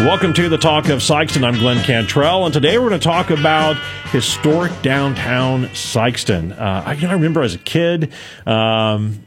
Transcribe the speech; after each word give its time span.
Welcome 0.00 0.32
to 0.34 0.48
the 0.48 0.58
Talk 0.58 0.90
of 0.90 1.00
Sikeston. 1.00 1.44
I'm 1.44 1.58
Glenn 1.58 1.82
Cantrell, 1.82 2.44
and 2.44 2.54
today 2.54 2.78
we're 2.78 2.88
going 2.88 3.00
to 3.00 3.04
talk 3.04 3.30
about 3.30 3.76
historic 4.12 4.70
downtown 4.80 5.64
Sikeston. 5.70 6.52
Uh, 6.52 6.84
I, 6.86 6.92
I, 6.92 7.12
remember 7.14 7.42
as 7.42 7.56
a 7.56 7.58
kid, 7.58 8.12
um, 8.46 9.24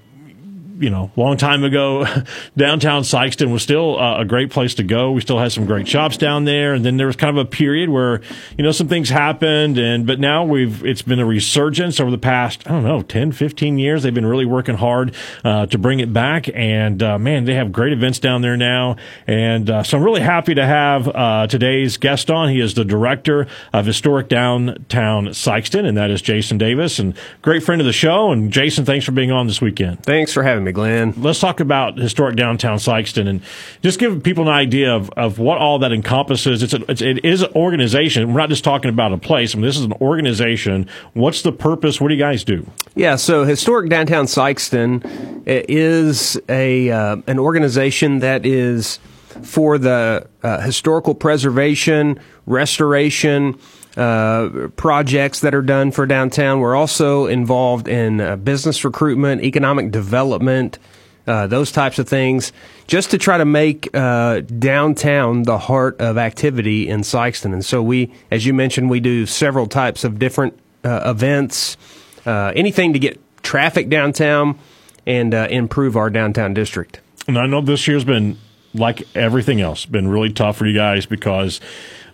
you 0.82 0.90
know, 0.90 1.12
long 1.16 1.38
time 1.38 1.64
ago, 1.64 2.06
downtown 2.58 3.04
Sikeston 3.04 3.52
was 3.52 3.62
still 3.62 4.00
uh, 4.00 4.20
a 4.20 4.26
great 4.26 4.50
place 4.50 4.76
to 4.76 4.84
go. 4.84 5.12
We 5.12 5.22
still 5.22 5.40
had 5.40 5.52
some 5.52 5.66
great 5.66 5.88
shops 5.88 6.18
down 6.18 6.46
there, 6.46 6.74
and 6.74 6.84
then 6.84 6.98
there 6.98 7.08
was 7.08 7.16
kind 7.16 7.38
of 7.38 7.46
a 7.46 7.48
period 7.48 7.90
where 7.90 8.22
you 8.58 8.64
know 8.64 8.72
some 8.72 8.88
things 8.88 9.10
happened, 9.10 9.78
and 9.78 10.06
but 10.06 10.20
now 10.20 10.44
we've 10.44 10.84
it's 10.84 11.02
been 11.02 11.20
a 11.20 11.26
resurgence 11.26 12.00
over 12.00 12.10
the 12.10 12.18
past 12.18 12.68
I 12.68 12.72
don't 12.72 12.84
know 12.84 13.02
10, 13.02 13.32
15 13.32 13.78
years. 13.78 14.04
They've 14.04 14.14
been 14.14 14.26
really 14.26 14.46
working 14.46 14.76
hard 14.76 15.14
uh, 15.44 15.68
to 15.68 15.78
bring 15.78 16.00
it 16.00 16.12
back, 16.12 16.50
and 16.54 17.02
uh, 17.02 17.20
man, 17.20 17.46
they 17.46 17.54
have 17.54 17.72
great 17.72 17.94
events 17.94 18.20
down 18.20 18.42
there 18.42 18.58
now, 18.58 18.96
and 19.28 19.70
uh, 19.70 19.84
so 19.84 19.98
I'm 19.98 20.04
really 20.04 20.22
happy 20.22 20.56
to 20.56 20.66
have 20.66 21.08
uh, 21.08 21.48
today's 21.48 21.98
guest 21.98 22.32
on. 22.32 22.50
He 22.50 22.60
is 22.60 22.74
the 22.74 22.86
director 22.86 23.48
of 23.72 23.86
historic 23.86 24.30
downtown 24.30 25.28
Sikeston, 25.28 25.86
and 25.86 25.98
that 25.98 26.10
is 26.10 26.22
Jason 26.22 26.58
Davis, 26.58 26.98
and 27.00 27.16
great 27.42 27.64
friend 27.64 27.80
of 27.80 27.86
the 27.86 27.94
show. 27.94 28.32
And 28.32 28.52
Jason, 28.52 28.86
thanks 28.86 29.06
for 29.06 29.12
being 29.12 29.32
on 29.32 29.48
this 29.48 29.62
weekend. 29.62 30.04
Thanks 30.04 30.34
for 30.34 30.44
having 30.44 30.64
me. 30.64 30.71
Glenn. 30.72 31.14
Let's 31.18 31.40
talk 31.40 31.60
about 31.60 31.98
historic 31.98 32.36
downtown 32.36 32.78
Sikeston 32.78 33.28
and 33.28 33.42
just 33.82 34.00
give 34.00 34.24
people 34.24 34.44
an 34.44 34.54
idea 34.54 34.94
of, 34.94 35.10
of 35.12 35.40
what 35.40 35.58
all 35.58 35.80
that 35.80 35.92
encompasses. 35.92 36.64
It's, 36.64 36.74
a, 36.74 36.92
it's 36.92 37.02
it 37.02 37.24
is 37.26 37.42
an 37.42 37.52
organization. 37.56 38.32
We're 38.34 38.40
not 38.40 38.50
just 38.50 38.64
talking 38.64 38.90
about 38.90 39.14
a 39.14 39.18
place. 39.18 39.54
I 39.54 39.58
mean, 39.58 39.66
this 39.66 39.78
is 39.78 39.86
an 39.86 39.94
organization. 40.02 40.88
What's 41.14 41.42
the 41.42 41.52
purpose? 41.52 42.00
What 42.00 42.10
do 42.10 42.14
you 42.14 42.20
guys 42.20 42.44
do? 42.44 42.66
Yeah, 42.96 43.16
so 43.16 43.44
historic 43.44 43.90
downtown 43.90 44.26
Sikeston 44.26 45.04
is 45.46 46.40
a 46.50 46.90
uh, 46.90 47.18
an 47.28 47.40
organization 47.40 48.20
that 48.20 48.46
is 48.46 49.00
for 49.44 49.78
the 49.78 50.28
uh, 50.44 50.62
historical 50.62 51.16
preservation, 51.16 52.20
restoration, 52.46 53.58
uh, 53.98 54.70
projects 54.76 55.42
that 55.42 55.54
are 55.54 55.62
done 55.62 55.92
for 55.92 56.06
downtown. 56.06 56.60
We're 56.60 56.76
also 56.76 57.26
involved 57.26 57.88
in 57.88 58.22
uh, 58.22 58.36
business 58.38 58.86
recruitment, 58.86 59.44
economic 59.44 59.92
development, 59.92 60.80
uh, 61.28 61.48
those 61.48 61.72
types 61.72 62.00
of 62.00 62.08
things, 62.08 62.54
just 62.88 63.12
to 63.12 63.18
try 63.18 63.38
to 63.38 63.46
make 63.46 63.94
uh, 63.96 64.42
downtown 64.42 65.44
the 65.44 65.58
heart 65.58 66.00
of 66.00 66.18
activity 66.18 66.88
in 66.88 67.02
Sikeston. 67.02 67.54
And 67.54 67.66
so 67.66 67.84
we, 67.84 68.14
as 68.32 68.46
you 68.46 68.54
mentioned, 68.54 68.90
we 68.90 69.00
do 69.00 69.26
several 69.26 69.68
types 69.68 70.04
of 70.04 70.20
different 70.20 70.58
uh, 70.84 71.02
events, 71.06 71.78
anything 72.26 72.94
to 72.94 73.00
get 73.00 73.20
traffic 73.44 73.90
downtown 73.90 74.58
and 75.06 75.34
improve 75.34 75.98
our 75.98 76.10
downtown 76.10 76.54
district. 76.54 77.02
And 77.28 77.38
I 77.38 77.46
know 77.46 77.62
this 77.62 77.88
year's 77.88 78.04
been 78.04 78.38
like 78.74 79.04
everything 79.16 79.62
else, 79.62 79.86
been 79.86 80.08
really 80.08 80.32
tough 80.32 80.58
for 80.58 80.66
you 80.66 80.74
guys 80.74 81.06
because 81.06 81.60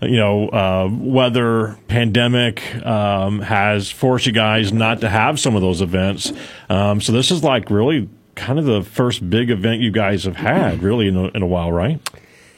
you 0.02 0.18
know, 0.18 0.50
uh, 0.50 0.90
weather, 0.92 1.78
pandemic 1.88 2.76
um, 2.86 3.40
has 3.40 3.90
forced 3.90 4.26
you 4.26 4.32
guys 4.32 4.72
not 4.72 5.02
to 5.02 5.10
have 5.10 5.40
some 5.40 5.56
of 5.56 5.62
those 5.62 5.82
events. 5.82 6.32
Um, 6.70 7.02
so 7.02 7.12
this 7.12 7.32
is 7.32 7.44
like 7.44 7.70
really 7.70 8.10
kind 8.36 8.60
of 8.60 8.66
the 8.66 8.84
first 8.84 9.28
big 9.30 9.50
event 9.50 9.82
you 9.82 9.92
guys 9.92 10.24
have 10.26 10.36
had 10.36 10.84
really 10.84 11.08
in 11.08 11.18
a, 11.18 11.26
in 11.30 11.42
a 11.42 11.48
while, 11.48 11.72
right? 11.72 12.00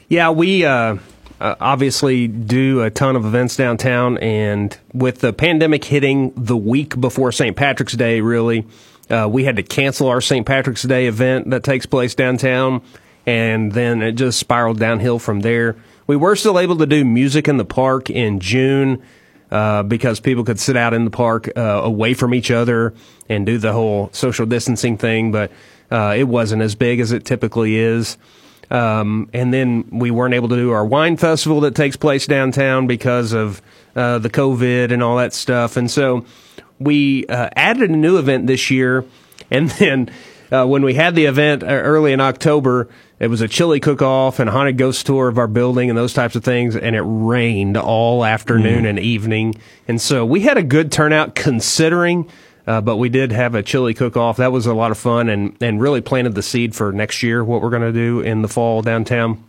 Yeah, 0.10 0.32
we 0.32 0.66
uh, 0.66 0.98
uh, 1.40 1.56
obviously 1.60 2.28
do 2.28 2.84
a 2.84 2.90
ton 2.90 3.16
of 3.16 3.26
events 3.26 3.56
downtown, 3.56 4.18
and 4.18 4.78
with 4.94 5.20
the 5.20 5.32
pandemic 5.32 5.86
hitting 5.86 6.34
the 6.36 6.58
week 6.58 7.00
before 7.00 7.32
St. 7.32 7.56
Patrick's 7.56 7.94
Day, 7.94 8.20
really, 8.22 8.66
uh, 9.10 9.28
we 9.32 9.46
had 9.46 9.56
to 9.56 9.64
cancel 9.64 10.08
our 10.08 10.22
St. 10.22 10.46
Patrick's 10.46 10.84
Day 10.84 11.08
event 11.08 11.50
that 11.52 11.64
takes 11.64 11.86
place 11.86 12.14
downtown, 12.14 12.82
and 13.26 13.72
then 13.72 14.02
it 14.02 14.14
just 14.14 14.40
spiraled 14.40 14.80
downhill 14.80 15.20
from 15.20 15.42
there. 15.42 15.76
We 16.10 16.16
were 16.16 16.36
still 16.36 16.58
able 16.58 16.76
to 16.78 16.88
do 16.88 17.06
music 17.06 17.48
in 17.48 17.58
the 17.58 17.66
park 17.66 18.10
in 18.10 18.40
June 18.40 19.04
uh, 19.52 19.84
because 19.84 20.20
people 20.20 20.44
could 20.44 20.60
sit 20.60 20.76
out 20.76 20.92
in 20.92 21.06
the 21.06 21.12
park 21.12 21.56
uh, 21.56 21.62
away 21.84 22.16
from 22.16 22.34
each 22.34 22.50
other 22.50 22.96
and 23.30 23.46
do 23.46 23.60
the 23.60 23.74
whole 23.74 24.10
social 24.12 24.48
distancing 24.48 24.98
thing, 24.98 25.32
but 25.32 25.52
uh, 25.92 26.16
it 26.18 26.24
wasn't 26.24 26.64
as 26.64 26.74
big 26.74 27.00
as 27.00 27.12
it 27.12 27.26
typically 27.26 27.78
is. 27.78 28.18
Um, 28.72 29.30
and 29.34 29.54
then 29.54 29.88
we 29.92 30.10
weren't 30.10 30.34
able 30.34 30.50
to 30.50 30.56
do 30.56 30.72
our 30.72 30.84
wine 30.84 31.16
festival 31.16 31.62
that 31.62 31.76
takes 31.76 31.96
place 31.96 32.26
downtown 32.26 32.88
because 32.88 33.32
of 33.32 33.62
uh, 33.96 34.18
the 34.18 34.32
COVID 34.32 34.92
and 34.92 35.04
all 35.04 35.18
that 35.18 35.32
stuff. 35.32 35.78
And 35.78 35.92
so 35.92 36.26
we 36.80 37.28
uh, 37.28 37.52
added 37.56 37.92
a 37.92 37.96
new 37.96 38.18
event 38.18 38.48
this 38.48 38.72
year. 38.72 39.06
And 39.52 39.70
then 39.70 40.12
uh, 40.52 40.66
when 40.66 40.82
we 40.82 40.96
had 40.96 41.14
the 41.14 41.26
event 41.26 41.62
early 41.64 42.14
in 42.14 42.20
October, 42.20 42.90
it 43.20 43.28
was 43.28 43.42
a 43.42 43.48
chili 43.48 43.80
cook 43.80 44.02
off 44.02 44.40
and 44.40 44.50
a 44.50 44.54
haunted 44.54 44.78
ghost 44.78 45.06
tour 45.06 45.28
of 45.28 45.38
our 45.38 45.48
building 45.48 45.90
and 45.90 45.98
those 45.98 46.14
types 46.14 46.36
of 46.36 46.44
things. 46.44 46.76
And 46.76 46.96
it 46.96 47.02
rained 47.02 47.76
all 47.76 48.24
afternoon 48.24 48.86
mm. 48.86 48.90
and 48.90 49.00
evening. 49.00 49.56
And 49.88 50.00
so 50.00 50.26
we 50.26 50.42
had 50.42 50.58
a 50.58 50.64
good 50.64 50.92
turnout 50.92 51.36
considering, 51.36 52.30
uh, 52.66 52.80
but 52.80 52.96
we 52.96 53.10
did 53.10 53.34
have 53.34 53.56
a 53.56 53.64
chili 53.64 53.94
cook 53.94 54.16
off. 54.16 54.38
That 54.38 54.54
was 54.54 54.66
a 54.66 54.74
lot 54.74 54.92
of 54.92 54.98
fun 54.98 55.28
and, 55.28 55.58
and 55.62 55.82
really 55.82 56.00
planted 56.00 56.34
the 56.34 56.44
seed 56.44 56.76
for 56.76 56.94
next 56.94 57.22
year, 57.22 57.44
what 57.44 57.62
we're 57.62 57.72
going 57.72 57.82
to 57.82 57.92
do 57.92 58.22
in 58.22 58.42
the 58.42 58.48
fall 58.48 58.82
downtown. 58.82 59.44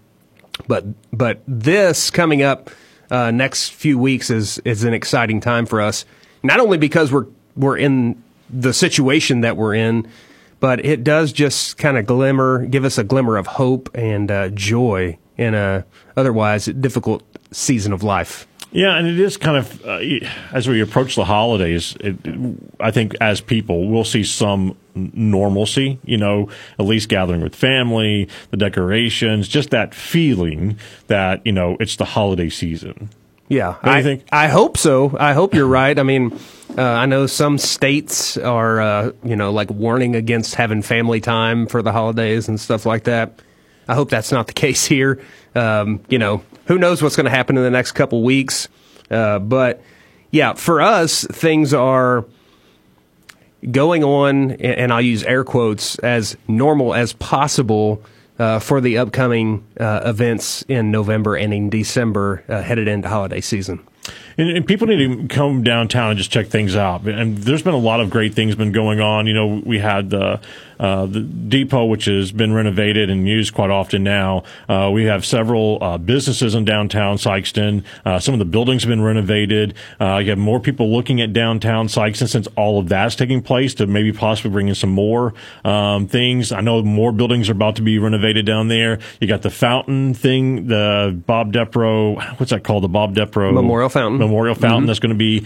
But, 0.66 0.84
but 1.12 1.40
this 1.46 2.10
coming 2.10 2.42
up, 2.42 2.70
uh, 3.08 3.30
next 3.30 3.70
few 3.72 3.98
weeks 3.98 4.30
is, 4.30 4.58
is 4.64 4.82
an 4.82 4.94
exciting 4.94 5.40
time 5.40 5.66
for 5.66 5.80
us. 5.80 6.04
Not 6.42 6.58
only 6.58 6.76
because 6.76 7.12
we're, 7.12 7.26
we're 7.56 7.76
in 7.76 8.22
the 8.48 8.72
situation 8.72 9.42
that 9.42 9.56
we're 9.56 9.74
in, 9.74 10.08
but 10.60 10.84
it 10.84 11.02
does 11.02 11.32
just 11.32 11.78
kind 11.78 11.98
of 11.98 12.06
glimmer, 12.06 12.66
give 12.66 12.84
us 12.84 12.98
a 12.98 13.04
glimmer 13.04 13.36
of 13.36 13.46
hope 13.46 13.90
and 13.94 14.30
uh, 14.30 14.50
joy 14.50 15.18
in 15.36 15.54
a 15.54 15.84
otherwise 16.16 16.66
difficult 16.66 17.22
season 17.50 17.92
of 17.92 18.02
life. 18.02 18.46
Yeah, 18.72 18.96
and 18.96 19.08
it 19.08 19.18
is 19.18 19.36
kind 19.36 19.56
of 19.56 19.84
uh, 19.84 19.98
as 20.52 20.68
we 20.68 20.80
approach 20.80 21.16
the 21.16 21.24
holidays. 21.24 21.96
It, 21.98 22.16
I 22.78 22.92
think 22.92 23.16
as 23.20 23.40
people, 23.40 23.88
we'll 23.88 24.04
see 24.04 24.22
some 24.22 24.76
normalcy. 24.94 25.98
You 26.04 26.18
know, 26.18 26.48
at 26.78 26.84
least 26.84 27.08
gathering 27.08 27.40
with 27.40 27.56
family, 27.56 28.28
the 28.50 28.56
decorations, 28.56 29.48
just 29.48 29.70
that 29.70 29.92
feeling 29.92 30.78
that 31.08 31.44
you 31.44 31.52
know 31.52 31.76
it's 31.80 31.96
the 31.96 32.04
holiday 32.04 32.48
season. 32.48 33.10
Yeah, 33.48 33.74
I 33.82 34.04
think. 34.04 34.24
I 34.30 34.46
hope 34.46 34.76
so. 34.76 35.16
I 35.18 35.32
hope 35.32 35.54
you're 35.54 35.66
right. 35.66 35.98
I 35.98 36.04
mean, 36.04 36.38
uh, 36.78 36.82
I 36.82 37.06
know 37.06 37.26
some 37.26 37.58
states 37.58 38.36
are, 38.36 38.80
uh, 38.80 39.12
you 39.24 39.36
know, 39.36 39.52
like 39.52 39.70
warning 39.70 40.14
against 40.14 40.54
having 40.54 40.82
family 40.82 41.20
time 41.20 41.66
for 41.66 41.82
the 41.82 41.92
holidays 41.92 42.48
and 42.48 42.60
stuff 42.60 42.86
like 42.86 43.04
that. 43.04 43.40
I 43.88 43.94
hope 43.94 44.10
that's 44.10 44.30
not 44.30 44.46
the 44.46 44.52
case 44.66 44.84
here. 44.86 45.20
Um, 45.54 46.00
you 46.08 46.18
know, 46.18 46.42
who 46.66 46.78
knows 46.78 47.02
what's 47.02 47.16
going 47.16 47.24
to 47.24 47.30
happen 47.30 47.56
in 47.56 47.62
the 47.62 47.70
next 47.70 47.92
couple 47.92 48.22
weeks? 48.22 48.68
Uh, 49.10 49.40
but 49.40 49.82
yeah, 50.30 50.54
for 50.54 50.80
us, 50.80 51.24
things 51.24 51.74
are 51.74 52.24
going 53.68 54.04
on, 54.04 54.52
and 54.52 54.92
I'll 54.92 55.00
use 55.00 55.22
air 55.24 55.44
quotes 55.44 55.98
as 55.98 56.36
normal 56.46 56.94
as 56.94 57.12
possible 57.12 58.02
uh, 58.38 58.58
for 58.58 58.80
the 58.80 58.98
upcoming 58.98 59.66
uh, 59.78 60.02
events 60.04 60.62
in 60.62 60.90
November 60.90 61.36
and 61.36 61.52
in 61.52 61.68
December 61.68 62.42
uh, 62.48 62.62
headed 62.62 62.88
into 62.88 63.08
holiday 63.08 63.40
season. 63.40 63.86
And, 64.40 64.56
and, 64.56 64.66
people 64.66 64.86
need 64.86 65.28
to 65.28 65.28
come 65.28 65.62
downtown 65.62 66.08
and 66.10 66.16
just 66.16 66.30
check 66.30 66.46
things 66.46 66.74
out. 66.74 67.06
And 67.06 67.36
there's 67.36 67.60
been 67.60 67.74
a 67.74 67.78
lot 67.78 68.00
of 68.00 68.08
great 68.08 68.32
things 68.32 68.54
been 68.54 68.72
going 68.72 68.98
on. 68.98 69.26
You 69.26 69.34
know, 69.34 69.62
we 69.66 69.78
had 69.78 70.08
the 70.08 70.40
uh, 70.80 71.04
the 71.04 71.20
depot, 71.20 71.84
which 71.84 72.06
has 72.06 72.32
been 72.32 72.54
renovated 72.54 73.10
and 73.10 73.28
used 73.28 73.52
quite 73.52 73.70
often 73.70 74.02
now. 74.02 74.44
Uh, 74.66 74.90
we 74.90 75.04
have 75.04 75.26
several 75.26 75.78
uh, 75.82 75.98
businesses 75.98 76.54
in 76.54 76.64
downtown 76.64 77.18
Sikeston. 77.18 77.84
Uh, 78.02 78.18
some 78.18 78.32
of 78.32 78.38
the 78.38 78.46
buildings 78.46 78.82
have 78.82 78.88
been 78.88 79.02
renovated. 79.02 79.74
Uh, 80.00 80.16
you 80.24 80.30
have 80.30 80.38
more 80.38 80.58
people 80.58 80.90
looking 80.90 81.20
at 81.20 81.34
downtown 81.34 81.86
Sikeston 81.86 82.28
since 82.28 82.48
all 82.56 82.78
of 82.78 82.88
that's 82.88 83.14
taking 83.14 83.42
place 83.42 83.74
to 83.74 83.86
maybe 83.86 84.10
possibly 84.10 84.50
bring 84.50 84.68
in 84.68 84.74
some 84.74 84.88
more 84.88 85.34
um, 85.66 86.06
things. 86.06 86.50
I 86.50 86.62
know 86.62 86.82
more 86.82 87.12
buildings 87.12 87.50
are 87.50 87.52
about 87.52 87.76
to 87.76 87.82
be 87.82 87.98
renovated 87.98 88.46
down 88.46 88.68
there. 88.68 89.00
You 89.20 89.28
got 89.28 89.42
the 89.42 89.50
fountain 89.50 90.14
thing, 90.14 90.68
the 90.68 91.20
Bob 91.26 91.52
Depro, 91.52 92.18
what's 92.40 92.52
that 92.52 92.64
called? 92.64 92.84
The 92.84 92.88
Bob 92.88 93.14
Depro 93.14 93.52
Memorial 93.52 93.90
Fountain. 93.90 94.18
Memorial 94.18 94.29
Memorial 94.30 94.54
fountain 94.54 94.80
mm-hmm. 94.80 94.86
that's 94.86 95.00
going 95.00 95.10
to 95.10 95.16
be 95.16 95.44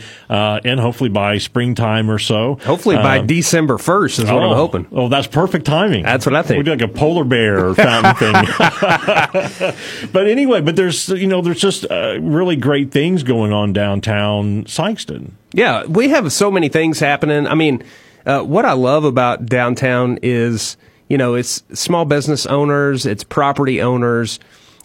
in 0.69 0.79
hopefully 0.79 1.11
by 1.11 1.39
springtime 1.39 2.11
or 2.11 2.19
so. 2.19 2.59
Hopefully 2.65 2.97
by 2.97 3.19
um, 3.19 3.27
December 3.27 3.79
1st 3.79 4.19
is 4.19 4.25
what 4.25 4.35
oh, 4.35 4.51
I'm 4.51 4.57
hoping. 4.57 4.87
Oh, 4.93 5.09
that's 5.09 5.27
perfect 5.27 5.65
timing. 5.65 6.05
That's 6.05 6.27
what 6.27 6.35
I 6.35 6.43
think. 6.43 6.59
We 6.59 6.65
do 6.65 6.71
like 6.73 6.83
a 6.83 6.89
polar 6.89 7.25
bear 7.25 7.75
fountain 7.75 8.15
thing. 8.15 8.33
but 10.13 10.27
anyway, 10.27 10.61
but 10.61 10.77
there's 10.77 11.09
you 11.09 11.27
know 11.27 11.41
there's 11.41 11.61
just 11.61 11.91
uh, 11.91 12.19
really 12.21 12.57
great 12.57 12.91
things 12.91 13.23
going 13.23 13.53
on 13.53 13.73
downtown 13.73 14.65
Sikeston. 14.65 15.33
Yeah, 15.53 15.85
we 15.85 16.09
have 16.09 16.31
so 16.33 16.51
many 16.51 16.69
things 16.69 17.01
happening. 17.01 17.47
I 17.47 17.55
mean, 17.55 17.83
uh, 18.27 18.43
what 18.43 18.65
I 18.65 18.73
love 18.73 19.05
about 19.05 19.47
downtown 19.47 20.19
is 20.23 20.77
you 21.09 21.17
know 21.17 21.35
it's 21.35 21.63
small 21.73 22.05
business 22.05 22.45
owners, 22.47 23.07
it's 23.07 23.25
property 23.25 23.81
owners, 23.81 24.39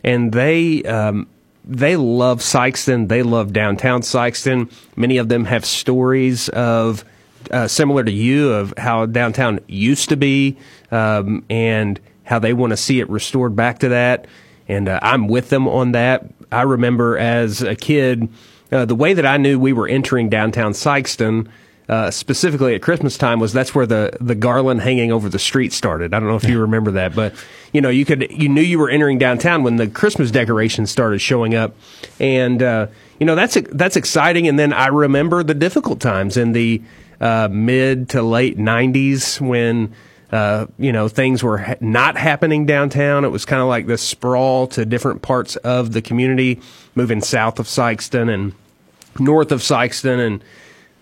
and 0.04 0.32
they. 0.32 0.84
Um, 0.84 1.28
they 1.70 1.96
love 1.96 2.40
Sikeston. 2.40 3.08
They 3.08 3.22
love 3.22 3.54
downtown 3.54 4.02
Sikeston. 4.02 4.72
Many 4.96 5.18
of 5.18 5.30
them 5.30 5.46
have 5.46 5.64
stories 5.64 6.50
of 6.50 7.06
uh, 7.52 7.68
similar 7.68 8.04
to 8.04 8.12
you 8.12 8.52
of 8.52 8.74
how 8.78 9.06
downtown 9.06 9.60
used 9.68 10.10
to 10.10 10.18
be 10.18 10.58
um, 10.92 11.46
and 11.50 12.00
how 12.24 12.40
they 12.40 12.54
want 12.54 12.72
to 12.72 12.78
see 12.78 13.00
it 13.00 13.10
restored 13.10 13.56
back 13.56 13.80
to 13.80 13.90
that. 13.90 14.26
and 14.68 14.90
uh, 14.90 15.00
I'm 15.02 15.28
with 15.28 15.50
them 15.50 15.68
on 15.68 15.92
that. 15.94 16.26
I 16.52 16.64
remember 16.64 17.18
as 17.18 17.62
a 17.62 17.76
kid, 17.76 18.30
uh, 18.72 18.86
the 18.86 18.96
way 18.96 19.14
that 19.14 19.26
I 19.26 19.38
knew 19.38 19.60
we 19.60 19.74
were 19.74 19.88
entering 19.88 20.30
downtown 20.30 20.74
Sikeston. 20.74 21.48
Uh, 21.90 22.12
specifically 22.12 22.76
at 22.76 22.84
Christmas 22.84 23.18
time 23.18 23.40
was 23.40 23.52
that's 23.52 23.74
where 23.74 23.88
the, 23.88 24.16
the 24.22 24.36
garland 24.36 24.80
hanging 24.80 25.12
over 25.12 25.28
the 25.28 25.40
street 25.40 25.74
started. 25.74 26.14
I 26.14 26.20
don't 26.20 26.30
know 26.30 26.36
if 26.36 26.44
you 26.44 26.60
remember 26.62 26.92
that, 26.92 27.16
but 27.16 27.34
you 27.74 27.82
know 27.82 27.90
you 27.90 28.06
could 28.06 28.30
you 28.30 28.48
knew 28.48 28.62
you 28.62 28.78
were 28.78 28.92
entering 28.92 29.18
downtown 29.18 29.64
when 29.64 29.78
the 29.78 29.88
Christmas 29.88 30.30
decorations 30.30 30.92
started 30.92 31.18
showing 31.18 31.56
up, 31.56 31.76
and 32.20 32.62
uh, 32.62 32.88
you 33.20 33.26
know 33.26 33.34
that's 33.34 33.58
that's 33.72 33.96
exciting. 33.96 34.48
And 34.48 34.60
then 34.60 34.72
I 34.72 34.88
remember 34.88 35.42
the 35.42 35.56
difficult 35.56 36.00
times 36.00 36.38
in 36.38 36.52
the 36.52 36.80
uh, 37.20 37.48
mid 37.52 38.10
to 38.10 38.22
late 38.22 38.60
'90s 38.60 39.42
when 39.42 39.92
uh, 40.32 40.68
you 40.78 40.92
know, 40.92 41.08
things 41.08 41.42
were 41.42 41.58
ha- 41.58 41.76
not 41.80 42.18
happening 42.18 42.66
downtown. 42.66 43.26
It 43.26 43.30
was 43.30 43.46
kind 43.46 43.62
of 43.62 43.68
like 43.68 43.88
this 43.88 44.02
sprawl 44.02 44.68
to 44.68 44.86
different 44.86 45.24
parts 45.24 45.56
of 45.58 45.92
the 45.94 46.02
community, 46.02 46.62
moving 46.94 47.22
south 47.22 47.60
of 47.60 47.66
Sikeston 47.66 48.32
and 48.32 48.54
north 49.20 49.52
of 49.52 49.62
Sikeston, 49.62 50.20
and 50.20 50.44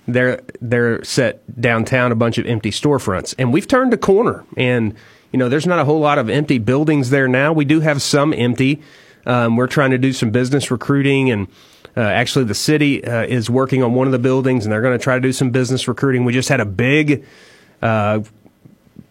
they're 0.08 0.42
they're 0.62 1.04
set 1.04 1.60
downtown 1.60 2.12
a 2.12 2.16
bunch 2.16 2.38
of 2.38 2.46
empty 2.46 2.72
storefronts. 2.72 3.36
And 3.38 3.52
we've 3.52 3.68
turned 3.68 3.94
a 3.94 3.98
corner, 3.98 4.46
and 4.56 4.96
you 5.32 5.40
know, 5.40 5.50
there's 5.50 5.68
not 5.68 5.80
a 5.80 5.86
whole 5.86 6.00
lot 6.00 6.18
of 6.18 6.30
empty 6.30 6.58
buildings 6.58 7.10
there 7.10 7.28
now. 7.28 7.54
We 7.54 7.66
do 7.66 7.82
have 7.82 8.02
some 8.02 8.34
empty. 8.34 8.82
Um, 9.26 9.58
we're 9.58 9.68
trying 9.68 9.92
to 9.92 9.98
do 9.98 10.14
some 10.14 10.32
business 10.32 10.72
recruiting 10.72 11.32
and. 11.32 11.48
Uh, 11.96 12.02
actually, 12.02 12.46
the 12.46 12.54
city 12.54 13.04
uh, 13.04 13.24
is 13.24 13.50
working 13.50 13.82
on 13.82 13.96
one 13.96 14.06
of 14.06 14.12
the 14.12 14.20
buildings, 14.20 14.64
and 14.64 14.72
they're 14.72 14.84
going 14.84 14.96
to 14.96 15.04
try 15.04 15.16
to 15.16 15.22
do 15.22 15.34
some 15.34 15.50
business 15.50 15.88
recruiting. 15.88 16.26
We 16.26 16.34
just 16.34 16.48
had 16.48 16.60
a 16.60 16.66
big 16.66 17.26
uh, 17.82 18.20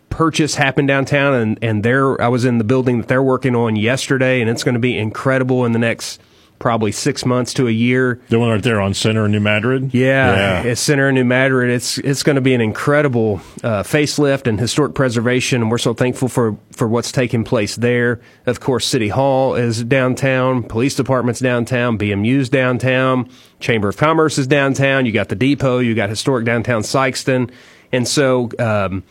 purchase 0.08 0.54
happened 0.54 0.86
downtown, 0.86 1.34
and 1.34 1.58
and 1.62 1.82
there 1.82 2.20
I 2.22 2.28
was 2.28 2.44
in 2.44 2.58
the 2.58 2.64
building 2.64 2.98
that 2.98 3.08
they're 3.08 3.22
working 3.22 3.56
on 3.56 3.74
yesterday, 3.74 4.40
and 4.40 4.48
it's 4.48 4.62
going 4.62 4.74
to 4.74 4.80
be 4.80 4.96
incredible 4.96 5.64
in 5.64 5.72
the 5.72 5.80
next 5.80 6.20
probably 6.58 6.92
six 6.92 7.24
months 7.24 7.54
to 7.54 7.68
a 7.68 7.70
year. 7.70 8.20
The 8.28 8.38
one 8.38 8.50
right 8.50 8.62
there 8.62 8.80
on 8.80 8.94
Center 8.94 9.26
in 9.26 9.32
New 9.32 9.40
Madrid. 9.40 9.92
Yeah, 9.92 10.34
yeah. 10.34 10.62
it's 10.62 10.80
Center 10.80 11.08
in 11.08 11.14
New 11.14 11.24
Madrid. 11.24 11.70
It's 11.70 11.98
it's 11.98 12.22
going 12.22 12.36
to 12.36 12.42
be 12.42 12.54
an 12.54 12.60
incredible 12.60 13.40
uh, 13.62 13.82
facelift 13.82 14.46
and 14.46 14.58
historic 14.58 14.94
preservation, 14.94 15.62
and 15.62 15.70
we're 15.70 15.78
so 15.78 15.94
thankful 15.94 16.28
for 16.28 16.56
for 16.72 16.88
what's 16.88 17.12
taking 17.12 17.44
place 17.44 17.76
there. 17.76 18.20
Of 18.46 18.60
course, 18.60 18.86
City 18.86 19.08
Hall 19.08 19.54
is 19.54 19.84
downtown, 19.84 20.62
police 20.62 20.94
department's 20.94 21.40
downtown, 21.40 21.98
BMU's 21.98 22.48
downtown, 22.48 23.28
Chamber 23.60 23.88
of 23.88 23.96
Commerce 23.96 24.38
is 24.38 24.46
downtown. 24.46 25.06
You 25.06 25.12
got 25.12 25.28
the 25.28 25.36
depot, 25.36 25.78
you 25.78 25.94
got 25.94 26.08
historic 26.08 26.44
downtown 26.44 26.82
Sikeston, 26.82 27.50
and 27.92 28.06
so. 28.06 28.50
Um, 28.58 29.04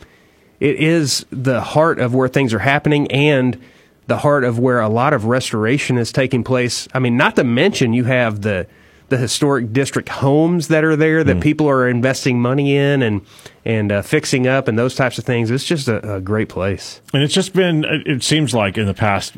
it 0.58 0.76
is 0.76 1.26
the 1.30 1.60
heart 1.60 2.00
of 2.00 2.14
where 2.14 2.28
things 2.28 2.54
are 2.54 2.58
happening 2.58 3.12
and 3.12 3.60
the 4.06 4.18
heart 4.18 4.44
of 4.44 4.58
where 4.58 4.80
a 4.80 4.88
lot 4.88 5.12
of 5.12 5.24
restoration 5.24 5.98
is 5.98 6.12
taking 6.12 6.44
place. 6.44 6.88
I 6.94 6.98
mean, 6.98 7.16
not 7.16 7.36
to 7.36 7.44
mention 7.44 7.92
you 7.92 8.04
have 8.04 8.42
the 8.42 8.66
the 9.08 9.16
historic 9.16 9.72
district 9.72 10.08
homes 10.08 10.66
that 10.68 10.82
are 10.82 10.96
there 10.96 11.22
that 11.22 11.36
mm. 11.36 11.40
people 11.40 11.68
are 11.68 11.88
investing 11.88 12.40
money 12.40 12.76
in 12.76 13.02
and 13.02 13.24
and 13.64 13.92
uh, 13.92 14.02
fixing 14.02 14.46
up 14.46 14.68
and 14.68 14.78
those 14.78 14.94
types 14.94 15.18
of 15.18 15.24
things. 15.24 15.50
It's 15.50 15.64
just 15.64 15.88
a, 15.88 16.16
a 16.16 16.20
great 16.20 16.48
place. 16.48 17.00
And 17.12 17.22
it's 17.22 17.34
just 17.34 17.52
been. 17.52 17.84
It 17.84 18.22
seems 18.22 18.54
like 18.54 18.78
in 18.78 18.86
the 18.86 18.94
past 18.94 19.36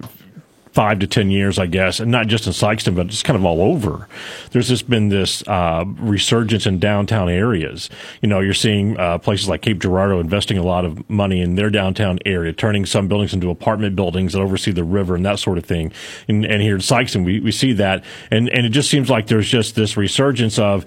five 0.79 1.01
to 1.01 1.09
ten 1.09 1.29
years, 1.29 1.59
I 1.59 1.67
guess, 1.67 1.99
and 1.99 2.09
not 2.09 2.29
just 2.29 2.47
in 2.47 2.53
Sikeston, 2.53 2.95
but 2.95 3.09
just 3.09 3.25
kind 3.25 3.37
of 3.37 3.45
all 3.45 3.61
over. 3.61 4.07
There's 4.53 4.69
just 4.69 4.89
been 4.89 5.09
this 5.09 5.43
uh, 5.49 5.85
resurgence 5.99 6.67
in 6.67 6.79
downtown 6.79 7.29
areas. 7.29 7.91
You 8.23 8.29
know, 8.29 8.39
you're 8.39 8.55
seeing 8.55 8.97
uh, 8.97 9.19
places 9.19 9.49
like 9.49 9.61
Cape 9.61 9.81
Girardeau 9.81 10.21
investing 10.21 10.57
a 10.57 10.63
lot 10.63 10.85
of 10.85 11.11
money 11.11 11.41
in 11.41 11.57
their 11.57 11.69
downtown 11.69 12.21
area, 12.25 12.53
turning 12.53 12.87
some 12.87 13.09
buildings 13.09 13.35
into 13.35 13.51
apartment 13.51 13.97
buildings 13.97 14.35
that 14.35 14.39
oversee 14.39 14.71
the 14.71 14.85
river 14.85 15.17
and 15.17 15.27
that 15.27 15.41
sort 15.41 15.59
of 15.59 15.65
thing. 15.65 15.91
And, 16.29 16.45
and 16.45 16.63
here 16.63 16.77
in 16.77 16.81
Sikeston, 16.81 17.25
we, 17.25 17.41
we 17.41 17.51
see 17.51 17.73
that, 17.73 18.05
and 18.31 18.49
and 18.49 18.65
it 18.65 18.71
just 18.71 18.89
seems 18.89 19.11
like 19.11 19.27
there's 19.27 19.49
just 19.49 19.75
this 19.75 19.97
resurgence 19.97 20.61
of 20.61 20.87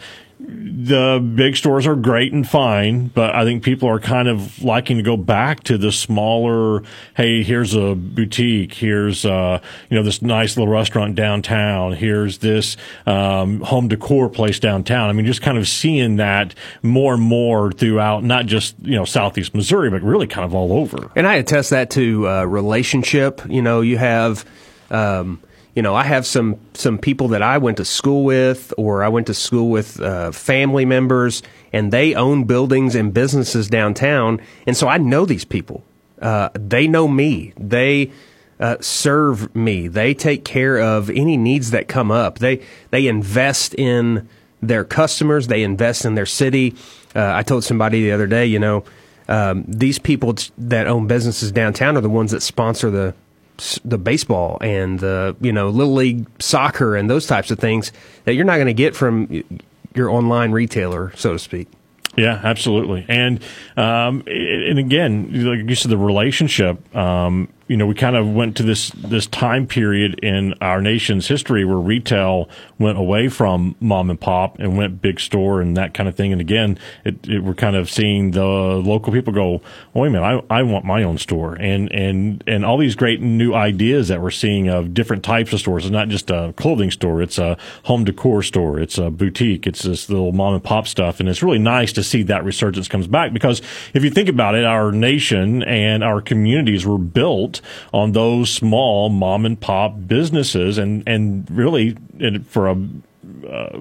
the 0.83 1.19
big 1.35 1.55
stores 1.55 1.85
are 1.85 1.95
great 1.95 2.33
and 2.33 2.47
fine, 2.47 3.07
but 3.07 3.35
I 3.35 3.43
think 3.43 3.63
people 3.63 3.87
are 3.87 3.99
kind 3.99 4.27
of 4.27 4.63
liking 4.63 4.97
to 4.97 5.03
go 5.03 5.15
back 5.15 5.63
to 5.63 5.77
the 5.77 5.91
smaller. 5.91 6.83
Hey, 7.15 7.43
here's 7.43 7.75
a 7.75 7.93
boutique. 7.93 8.73
Here's 8.73 9.23
uh, 9.23 9.61
you 9.89 9.97
know 9.97 10.03
this 10.03 10.21
nice 10.21 10.57
little 10.57 10.71
restaurant 10.71 11.15
downtown. 11.15 11.93
Here's 11.93 12.39
this 12.39 12.77
um, 13.05 13.61
home 13.61 13.89
decor 13.89 14.29
place 14.29 14.59
downtown. 14.59 15.09
I 15.09 15.13
mean, 15.13 15.25
just 15.25 15.41
kind 15.41 15.57
of 15.57 15.67
seeing 15.67 16.15
that 16.15 16.55
more 16.81 17.13
and 17.13 17.23
more 17.23 17.71
throughout, 17.71 18.23
not 18.23 18.47
just 18.47 18.75
you 18.81 18.95
know 18.95 19.05
Southeast 19.05 19.53
Missouri, 19.53 19.89
but 19.89 20.01
really 20.01 20.27
kind 20.27 20.45
of 20.45 20.55
all 20.55 20.73
over. 20.73 21.11
And 21.15 21.27
I 21.27 21.35
attest 21.35 21.69
that 21.69 21.91
to 21.91 22.27
uh, 22.27 22.43
relationship. 22.45 23.41
You 23.47 23.61
know, 23.61 23.81
you 23.81 23.97
have. 23.97 24.45
Um, 24.89 25.41
you 25.75 25.81
know, 25.81 25.95
I 25.95 26.03
have 26.03 26.25
some 26.25 26.59
some 26.73 26.97
people 26.97 27.29
that 27.29 27.41
I 27.41 27.57
went 27.57 27.77
to 27.77 27.85
school 27.85 28.23
with, 28.23 28.73
or 28.77 29.03
I 29.03 29.07
went 29.07 29.27
to 29.27 29.33
school 29.33 29.69
with 29.69 30.01
uh, 30.01 30.31
family 30.31 30.85
members, 30.85 31.41
and 31.71 31.93
they 31.93 32.13
own 32.13 32.43
buildings 32.43 32.95
and 32.95 33.13
businesses 33.13 33.69
downtown, 33.69 34.41
and 34.67 34.75
so 34.75 34.87
I 34.87 34.97
know 34.97 35.25
these 35.25 35.45
people. 35.45 35.83
Uh, 36.21 36.49
they 36.53 36.87
know 36.87 37.07
me. 37.07 37.53
They 37.57 38.11
uh, 38.59 38.77
serve 38.81 39.55
me. 39.55 39.87
They 39.87 40.13
take 40.13 40.45
care 40.45 40.79
of 40.79 41.09
any 41.09 41.37
needs 41.37 41.71
that 41.71 41.87
come 41.87 42.11
up. 42.11 42.39
They 42.39 42.61
they 42.89 43.07
invest 43.07 43.73
in 43.75 44.27
their 44.61 44.83
customers. 44.83 45.47
They 45.47 45.63
invest 45.63 46.05
in 46.05 46.15
their 46.15 46.25
city. 46.25 46.75
Uh, 47.15 47.33
I 47.33 47.43
told 47.43 47.63
somebody 47.63 48.03
the 48.03 48.11
other 48.11 48.27
day, 48.27 48.45
you 48.45 48.59
know, 48.59 48.83
um, 49.27 49.63
these 49.67 49.99
people 49.99 50.35
that 50.57 50.87
own 50.87 51.07
businesses 51.07 51.51
downtown 51.51 51.97
are 51.97 52.01
the 52.01 52.09
ones 52.09 52.31
that 52.31 52.41
sponsor 52.41 52.91
the 52.91 53.15
the 53.85 53.97
baseball 53.97 54.57
and 54.61 54.99
the 54.99 55.35
you 55.41 55.51
know 55.51 55.69
little 55.69 55.93
league 55.93 56.25
soccer 56.41 56.95
and 56.95 57.09
those 57.09 57.27
types 57.27 57.51
of 57.51 57.59
things 57.59 57.91
that 58.25 58.33
you're 58.33 58.45
not 58.45 58.55
going 58.55 58.67
to 58.67 58.73
get 58.73 58.95
from 58.95 59.43
your 59.93 60.09
online 60.09 60.51
retailer, 60.51 61.11
so 61.15 61.33
to 61.33 61.39
speak. 61.39 61.67
Yeah, 62.17 62.41
absolutely. 62.43 63.05
And 63.07 63.41
um, 63.77 64.23
and 64.27 64.79
again, 64.79 65.45
like 65.45 65.69
you 65.69 65.75
said, 65.75 65.91
the 65.91 65.97
relationship. 65.97 66.95
Um, 66.95 67.47
you 67.71 67.77
know, 67.77 67.85
we 67.85 67.95
kind 67.95 68.17
of 68.17 68.27
went 68.27 68.57
to 68.57 68.63
this 68.63 68.89
this 68.89 69.27
time 69.27 69.65
period 69.65 70.19
in 70.21 70.53
our 70.59 70.81
nation's 70.81 71.29
history 71.29 71.63
where 71.63 71.77
retail 71.77 72.49
went 72.77 72.97
away 72.97 73.29
from 73.29 73.77
mom 73.79 74.09
and 74.09 74.19
pop 74.19 74.59
and 74.59 74.75
went 74.75 75.01
big 75.01 75.21
store 75.21 75.61
and 75.61 75.77
that 75.77 75.93
kind 75.93 76.09
of 76.09 76.15
thing. 76.15 76.33
And 76.33 76.41
again, 76.41 76.77
it, 77.05 77.25
it, 77.29 77.39
we're 77.41 77.53
kind 77.53 77.77
of 77.77 77.89
seeing 77.89 78.31
the 78.31 78.43
local 78.43 79.13
people 79.13 79.31
go, 79.31 79.61
wait 79.93 80.09
a 80.09 80.11
minute, 80.11 80.43
I, 80.49 80.59
I 80.59 80.63
want 80.63 80.83
my 80.83 81.03
own 81.03 81.17
store. 81.17 81.53
And, 81.53 81.89
and, 81.93 82.43
and 82.45 82.65
all 82.65 82.77
these 82.77 82.95
great 82.95 83.21
new 83.21 83.53
ideas 83.53 84.09
that 84.09 84.21
we're 84.21 84.31
seeing 84.31 84.67
of 84.67 84.93
different 84.93 85.23
types 85.23 85.53
of 85.53 85.61
stores. 85.61 85.85
It's 85.85 85.93
not 85.93 86.09
just 86.09 86.29
a 86.29 86.53
clothing 86.57 86.91
store. 86.91 87.21
It's 87.21 87.37
a 87.37 87.57
home 87.83 88.03
decor 88.03 88.43
store. 88.43 88.81
It's 88.81 88.97
a 88.97 89.09
boutique. 89.09 89.65
It's 89.65 89.83
this 89.83 90.09
little 90.09 90.33
mom 90.33 90.55
and 90.55 90.63
pop 90.63 90.87
stuff. 90.87 91.21
And 91.21 91.29
it's 91.29 91.41
really 91.41 91.59
nice 91.59 91.93
to 91.93 92.03
see 92.03 92.23
that 92.23 92.43
resurgence 92.43 92.89
comes 92.89 93.07
back 93.07 93.31
because 93.31 93.61
if 93.93 94.03
you 94.03 94.09
think 94.09 94.27
about 94.27 94.55
it, 94.55 94.65
our 94.65 94.91
nation 94.91 95.63
and 95.63 96.03
our 96.03 96.19
communities 96.19 96.85
were 96.85 96.97
built 96.97 97.60
on 97.93 98.11
those 98.11 98.49
small 98.49 99.09
mom 99.09 99.45
and 99.45 99.59
pop 99.59 99.95
businesses 100.07 100.77
and, 100.77 101.03
and 101.07 101.49
really 101.49 101.97
for 102.47 102.67
a 102.67 102.77
uh, 103.47 103.79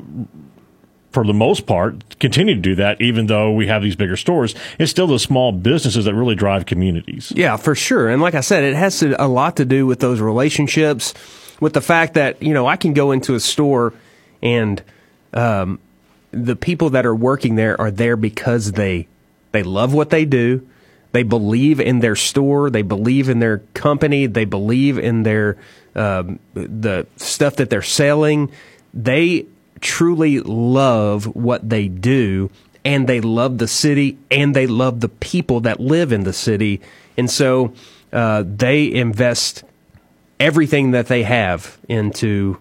for 1.13 1.27
the 1.27 1.35
most 1.35 1.67
part, 1.67 2.19
continue 2.21 2.55
to 2.55 2.61
do 2.61 2.77
that, 2.77 3.01
even 3.01 3.27
though 3.27 3.53
we 3.53 3.67
have 3.67 3.83
these 3.83 3.97
bigger 3.97 4.17
stores. 4.17 4.55
It's 4.79 4.91
still 4.91 5.09
the 5.09 5.19
small 5.19 5.51
businesses 5.51 6.05
that 6.05 6.15
really 6.15 6.37
drive 6.37 6.67
communities. 6.67 7.33
Yeah, 7.35 7.57
for 7.57 7.75
sure. 7.75 8.09
And 8.09 8.23
like 8.23 8.35
I 8.35 8.41
said, 8.41 8.63
it 8.63 8.77
has 8.77 9.01
to, 9.01 9.21
a 9.23 9.27
lot 9.27 9.57
to 9.57 9.65
do 9.65 9.87
with 9.87 9.99
those 9.99 10.21
relationships, 10.21 11.15
with 11.59 11.73
the 11.73 11.81
fact 11.81 12.15
that, 12.15 12.41
you 12.43 12.55
know, 12.55 12.67
I 12.67 12.77
can 12.77 12.93
go 12.93 13.11
into 13.11 13.35
a 13.35 13.41
store 13.41 13.93
and 14.41 14.83
um, 15.35 15.81
the 16.31 16.57
people 16.57 16.91
that 16.91 17.05
are 17.05 17.15
working 17.15 17.57
there 17.57 17.81
are 17.81 17.91
there 17.91 18.17
because 18.17 18.73
they 18.73 19.09
they 19.53 19.65
love 19.65 19.93
what 19.93 20.11
they 20.11 20.25
do. 20.25 20.67
They 21.13 21.23
believe 21.23 21.81
in 21.81 22.01
their 22.01 22.17
store. 22.17 22.71
They 22.71 22.83
believe 22.83 23.29
in 23.29 23.41
their 23.41 23.59
company. 23.75 24.27
They 24.27 24.45
believe 24.45 24.99
in 24.99 25.23
their 25.23 25.57
um, 25.95 26.39
the 26.55 27.07
stuff 27.17 27.57
that 27.57 27.71
they're 27.71 27.83
selling. 27.83 28.51
They 28.95 29.47
truly 29.81 30.41
love 30.41 31.25
what 31.35 31.69
they 31.69 31.89
do, 31.89 32.51
and 32.85 33.09
they 33.09 33.21
love 33.21 33.59
the 33.59 33.69
city, 33.69 34.19
and 34.31 34.55
they 34.55 34.67
love 34.67 35.01
the 35.01 35.09
people 35.09 35.61
that 35.61 35.81
live 35.81 36.13
in 36.13 36.25
the 36.25 36.33
city, 36.33 36.81
and 37.17 37.31
so 37.31 37.73
uh, 38.13 38.45
they 38.47 38.93
invest 38.93 39.65
everything 40.39 40.93
that 40.93 41.07
they 41.07 41.23
have 41.23 41.79
into 41.89 42.59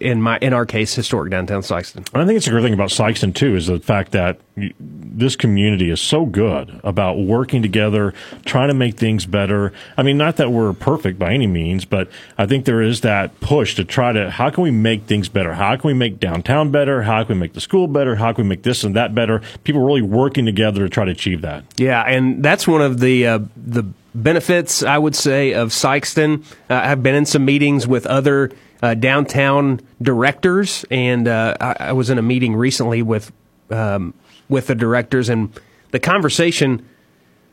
in 0.00 0.20
my 0.20 0.38
in 0.38 0.52
our 0.52 0.66
case, 0.66 0.94
historic 0.94 1.30
downtown 1.30 1.62
Sikeston. 1.62 2.08
I 2.14 2.24
think 2.26 2.36
it's 2.36 2.46
a 2.46 2.50
great 2.50 2.62
thing 2.62 2.74
about 2.74 2.90
Sikeston 2.90 3.34
too 3.34 3.54
is 3.56 3.66
the 3.66 3.78
fact 3.78 4.12
that 4.12 4.40
this 4.56 5.36
community 5.36 5.90
is 5.90 6.00
so 6.00 6.26
good 6.26 6.80
about 6.84 7.18
working 7.18 7.62
together, 7.62 8.14
trying 8.44 8.68
to 8.68 8.74
make 8.74 8.96
things 8.96 9.26
better. 9.26 9.72
I 9.96 10.02
mean, 10.02 10.16
not 10.16 10.36
that 10.36 10.50
we're 10.50 10.72
perfect 10.72 11.18
by 11.18 11.32
any 11.32 11.46
means, 11.46 11.84
but 11.84 12.08
I 12.38 12.46
think 12.46 12.64
there 12.64 12.82
is 12.82 13.00
that 13.00 13.38
push 13.40 13.74
to 13.76 13.84
try 13.84 14.12
to 14.12 14.30
how 14.30 14.50
can 14.50 14.62
we 14.62 14.70
make 14.70 15.04
things 15.04 15.28
better? 15.28 15.54
How 15.54 15.76
can 15.76 15.88
we 15.88 15.94
make 15.94 16.20
downtown 16.20 16.70
better? 16.70 17.02
How 17.02 17.24
can 17.24 17.36
we 17.36 17.40
make 17.40 17.54
the 17.54 17.60
school 17.60 17.86
better? 17.88 18.16
How 18.16 18.32
can 18.32 18.44
we 18.44 18.48
make 18.48 18.62
this 18.62 18.84
and 18.84 18.94
that 18.96 19.14
better? 19.14 19.42
People 19.64 19.82
really 19.82 20.02
working 20.02 20.46
together 20.46 20.82
to 20.82 20.88
try 20.88 21.04
to 21.04 21.10
achieve 21.10 21.42
that. 21.42 21.64
Yeah, 21.76 22.02
and 22.02 22.42
that's 22.42 22.68
one 22.68 22.82
of 22.82 23.00
the 23.00 23.26
uh, 23.26 23.38
the 23.56 23.84
benefits, 24.14 24.82
I 24.82 24.98
would 24.98 25.16
say, 25.16 25.52
of 25.52 25.70
Sikeston. 25.70 26.44
Uh, 26.70 26.74
I've 26.74 27.02
been 27.02 27.14
in 27.14 27.26
some 27.26 27.44
meetings 27.44 27.86
with 27.86 28.06
other 28.06 28.52
uh, 28.82 28.94
downtown 28.94 29.80
directors, 30.02 30.84
and 30.90 31.26
uh, 31.28 31.56
I, 31.60 31.76
I, 31.80 31.92
was 31.92 32.10
in 32.10 32.18
a 32.18 32.22
meeting 32.22 32.54
recently 32.54 33.02
with 33.02 33.32
um, 33.70 34.14
with 34.48 34.66
the 34.66 34.74
directors, 34.74 35.28
and 35.28 35.52
the 35.90 36.00
conversation 36.00 36.86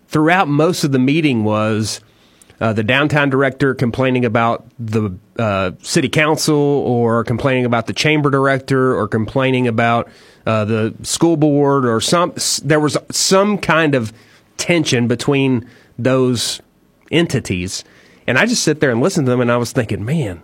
throughout 0.07 0.47
most 0.47 0.83
of 0.83 0.91
the 0.91 0.99
meeting 0.99 1.43
was 1.43 2.01
uh, 2.59 2.73
the 2.73 2.83
downtown 2.83 3.29
director 3.29 3.73
complaining 3.73 4.25
about 4.25 4.65
the 4.77 5.15
uh, 5.39 5.71
city 5.81 6.09
council, 6.09 6.55
or 6.55 7.23
complaining 7.23 7.65
about 7.65 7.87
the 7.87 7.93
chamber 7.93 8.29
director, 8.29 8.95
or 8.95 9.07
complaining 9.07 9.67
about 9.67 10.09
uh, 10.45 10.65
the 10.65 10.93
school 11.03 11.37
board, 11.37 11.85
or 11.85 12.01
some. 12.01 12.33
There 12.63 12.79
was 12.79 12.97
some 13.09 13.57
kind 13.57 13.95
of 13.95 14.11
tension 14.57 15.07
between 15.07 15.67
those 15.97 16.61
entities. 17.11 17.83
And 18.27 18.37
I 18.37 18.45
just 18.45 18.63
sit 18.63 18.79
there 18.79 18.91
and 18.91 19.01
listen 19.01 19.25
to 19.25 19.31
them, 19.31 19.41
and 19.41 19.51
I 19.51 19.57
was 19.57 19.71
thinking, 19.71 20.05
man, 20.05 20.43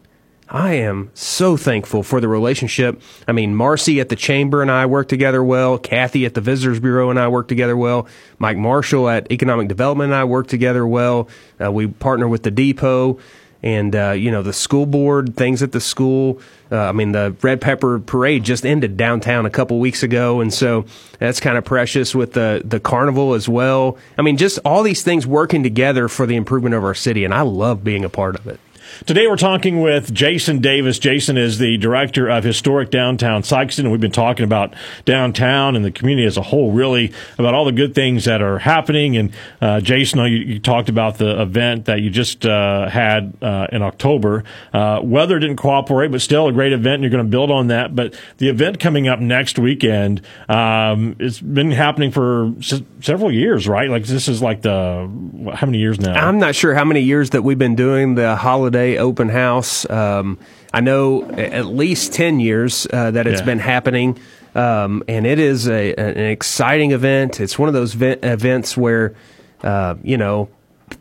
I 0.49 0.75
am 0.75 1.11
so 1.13 1.57
thankful 1.57 2.03
for 2.03 2.21
the 2.21 2.27
relationship. 2.27 3.01
I 3.27 3.33
mean, 3.33 3.53
Marcy 3.53 3.99
at 3.99 4.09
the 4.09 4.15
Chamber 4.15 4.61
and 4.61 4.71
I 4.71 4.85
work 4.85 5.09
together 5.09 5.43
well. 5.43 5.77
Kathy 5.77 6.25
at 6.25 6.35
the 6.35 6.41
Visitors 6.41 6.79
Bureau 6.79 7.09
and 7.09 7.19
I 7.19 7.27
work 7.27 7.47
together 7.49 7.75
well. 7.75 8.07
Mike 8.39 8.57
Marshall 8.57 9.09
at 9.09 9.29
Economic 9.31 9.67
Development 9.67 10.11
and 10.11 10.15
I 10.15 10.23
work 10.23 10.47
together 10.47 10.87
well. 10.87 11.27
Uh, 11.61 11.71
we 11.71 11.87
partner 11.87 12.27
with 12.29 12.43
the 12.43 12.51
Depot 12.51 13.19
and 13.63 13.95
uh, 13.95 14.11
you 14.11 14.31
know 14.31 14.43
the 14.43 14.53
school 14.53 14.85
board 14.85 15.35
things 15.35 15.61
at 15.63 15.71
the 15.71 15.81
school. 15.81 16.39
Uh, 16.71 16.77
I 16.77 16.91
mean, 16.91 17.11
the 17.11 17.35
Red 17.41 17.59
Pepper 17.59 17.99
Parade 17.99 18.43
just 18.43 18.65
ended 18.65 18.97
downtown 18.97 19.45
a 19.45 19.49
couple 19.49 19.79
weeks 19.79 20.03
ago, 20.03 20.41
and 20.41 20.53
so 20.53 20.85
that's 21.19 21.39
kind 21.39 21.57
of 21.57 21.65
precious 21.65 22.13
with 22.13 22.33
the 22.33 22.61
the 22.63 22.79
carnival 22.79 23.33
as 23.33 23.49
well. 23.49 23.97
I 24.17 24.21
mean, 24.21 24.37
just 24.37 24.59
all 24.63 24.83
these 24.83 25.03
things 25.03 25.25
working 25.25 25.63
together 25.63 26.07
for 26.07 26.25
the 26.25 26.35
improvement 26.35 26.75
of 26.75 26.83
our 26.83 26.93
city, 26.93 27.25
and 27.25 27.33
I 27.33 27.41
love 27.41 27.83
being 27.83 28.05
a 28.05 28.09
part 28.09 28.35
of 28.35 28.47
it. 28.47 28.59
Today 29.05 29.27
we're 29.27 29.35
talking 29.35 29.81
with 29.81 30.11
Jason 30.11 30.59
Davis. 30.59 30.97
Jason 30.97 31.37
is 31.37 31.59
the 31.59 31.77
director 31.77 32.27
of 32.27 32.43
Historic 32.43 32.89
Downtown 32.89 33.43
Sikeston, 33.43 33.79
and 33.79 33.91
we've 33.91 34.01
been 34.01 34.11
talking 34.11 34.43
about 34.43 34.73
downtown 35.05 35.75
and 35.75 35.85
the 35.85 35.91
community 35.91 36.25
as 36.25 36.35
a 36.35 36.41
whole, 36.41 36.71
really 36.71 37.13
about 37.37 37.53
all 37.53 37.63
the 37.63 37.71
good 37.71 37.93
things 37.93 38.25
that 38.25 38.41
are 38.41 38.57
happening. 38.57 39.15
And 39.15 39.31
uh, 39.61 39.81
Jason, 39.81 40.19
you, 40.21 40.37
you, 40.37 40.59
talked 40.59 40.89
about 40.89 41.19
the 41.19 41.39
event 41.39 41.85
that 41.85 42.01
you 42.01 42.09
just 42.09 42.45
uh, 42.45 42.89
had 42.89 43.37
uh, 43.41 43.67
in 43.71 43.83
October. 43.83 44.43
Uh, 44.73 44.99
weather 45.03 45.37
didn't 45.37 45.57
cooperate, 45.57 46.07
but 46.07 46.21
still 46.21 46.47
a 46.47 46.51
great 46.51 46.73
event. 46.73 46.95
And 46.95 47.03
you're 47.03 47.11
going 47.11 47.23
to 47.23 47.29
build 47.29 47.51
on 47.51 47.67
that. 47.67 47.95
But 47.95 48.19
the 48.37 48.49
event 48.49 48.79
coming 48.79 49.07
up 49.07 49.19
next 49.19 49.59
weekend, 49.59 50.21
um, 50.49 51.15
it's 51.19 51.39
been 51.39 51.71
happening 51.71 52.11
for 52.11 52.53
s- 52.57 52.81
several 53.01 53.31
years, 53.31 53.67
right? 53.67 53.89
Like 53.89 54.05
this 54.05 54.27
is 54.27 54.41
like 54.41 54.63
the 54.63 55.07
how 55.53 55.67
many 55.67 55.77
years 55.77 55.99
now? 55.99 56.13
I'm 56.13 56.39
not 56.39 56.55
sure 56.55 56.73
how 56.73 56.85
many 56.85 57.01
years 57.01 57.29
that 57.29 57.43
we've 57.43 57.59
been 57.59 57.75
doing 57.75 58.15
the 58.15 58.35
holiday 58.35 58.86
open 58.95 59.29
house. 59.29 59.89
Um, 59.89 60.39
I 60.73 60.81
know 60.81 61.23
at 61.31 61.65
least 61.65 62.13
10 62.13 62.39
years 62.39 62.87
uh, 62.91 63.11
that 63.11 63.27
it's 63.27 63.41
yeah. 63.41 63.45
been 63.45 63.59
happening. 63.59 64.17
Um, 64.55 65.03
and 65.07 65.27
it 65.27 65.39
is 65.39 65.67
a, 65.67 65.93
an 65.95 66.17
exciting 66.17 66.91
event. 66.91 67.39
It's 67.39 67.59
one 67.59 67.69
of 67.69 67.73
those 67.73 67.95
events 68.01 68.75
where, 68.75 69.15
uh, 69.63 69.95
you 70.03 70.17
know, 70.17 70.49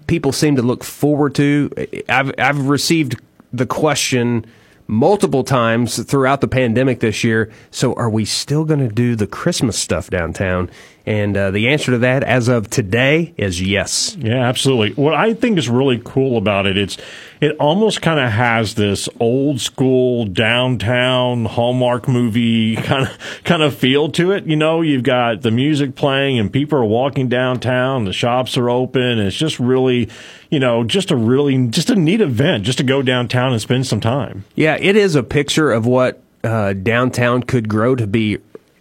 people 0.06 0.32
seem 0.32 0.56
to 0.56 0.62
look 0.62 0.84
forward 0.84 1.34
to. 1.36 1.70
I've, 2.08 2.32
I've 2.38 2.68
received 2.68 3.20
the 3.52 3.66
question 3.66 4.44
multiple 4.88 5.42
times 5.42 6.02
throughout 6.02 6.40
the 6.40 6.48
pandemic 6.48 7.00
this 7.00 7.24
year. 7.24 7.50
So, 7.70 7.94
are 7.94 8.10
we 8.10 8.24
still 8.24 8.64
going 8.64 8.80
to 8.80 8.94
do 8.94 9.16
the 9.16 9.26
Christmas 9.26 9.78
stuff 9.78 10.10
downtown? 10.10 10.70
And 11.06 11.36
uh, 11.36 11.52
the 11.52 11.68
answer 11.68 11.92
to 11.92 11.98
that, 11.98 12.24
as 12.24 12.48
of 12.48 12.68
today, 12.68 13.32
is 13.36 13.62
yes. 13.62 14.16
Yeah, 14.18 14.44
absolutely. 14.48 14.92
What 15.00 15.14
I 15.14 15.34
think 15.34 15.56
is 15.56 15.68
really 15.68 16.02
cool 16.04 16.36
about 16.36 16.66
it, 16.66 16.76
it's 16.76 16.98
it 17.40 17.56
almost 17.58 18.02
kind 18.02 18.18
of 18.18 18.32
has 18.32 18.74
this 18.74 19.08
old 19.20 19.60
school 19.60 20.24
downtown 20.24 21.44
Hallmark 21.44 22.08
movie 22.08 22.74
kind 22.76 23.06
of 23.06 23.44
kind 23.44 23.62
of 23.62 23.76
feel 23.76 24.10
to 24.12 24.32
it. 24.32 24.46
You 24.46 24.56
know, 24.56 24.80
you've 24.80 25.04
got 25.04 25.42
the 25.42 25.52
music 25.52 25.94
playing 25.94 26.40
and 26.40 26.52
people 26.52 26.76
are 26.78 26.84
walking 26.84 27.28
downtown. 27.28 28.04
The 28.04 28.12
shops 28.12 28.56
are 28.56 28.68
open. 28.68 29.20
it's 29.20 29.36
just 29.36 29.60
really, 29.60 30.08
you 30.50 30.58
know, 30.58 30.82
just 30.82 31.12
a 31.12 31.16
really 31.16 31.68
just 31.68 31.88
a 31.88 31.94
neat 31.94 32.20
event 32.20 32.64
just 32.64 32.78
to 32.78 32.84
go 32.84 33.00
downtown 33.00 33.52
and 33.52 33.62
spend 33.62 33.86
some 33.86 34.00
time. 34.00 34.44
Yeah, 34.56 34.76
it 34.80 34.96
is 34.96 35.14
a 35.14 35.22
picture 35.22 35.70
of 35.70 35.86
what 35.86 36.20
uh, 36.42 36.72
downtown 36.72 37.44
could 37.44 37.68
grow 37.68 37.94
to 37.94 38.08
be 38.08 38.38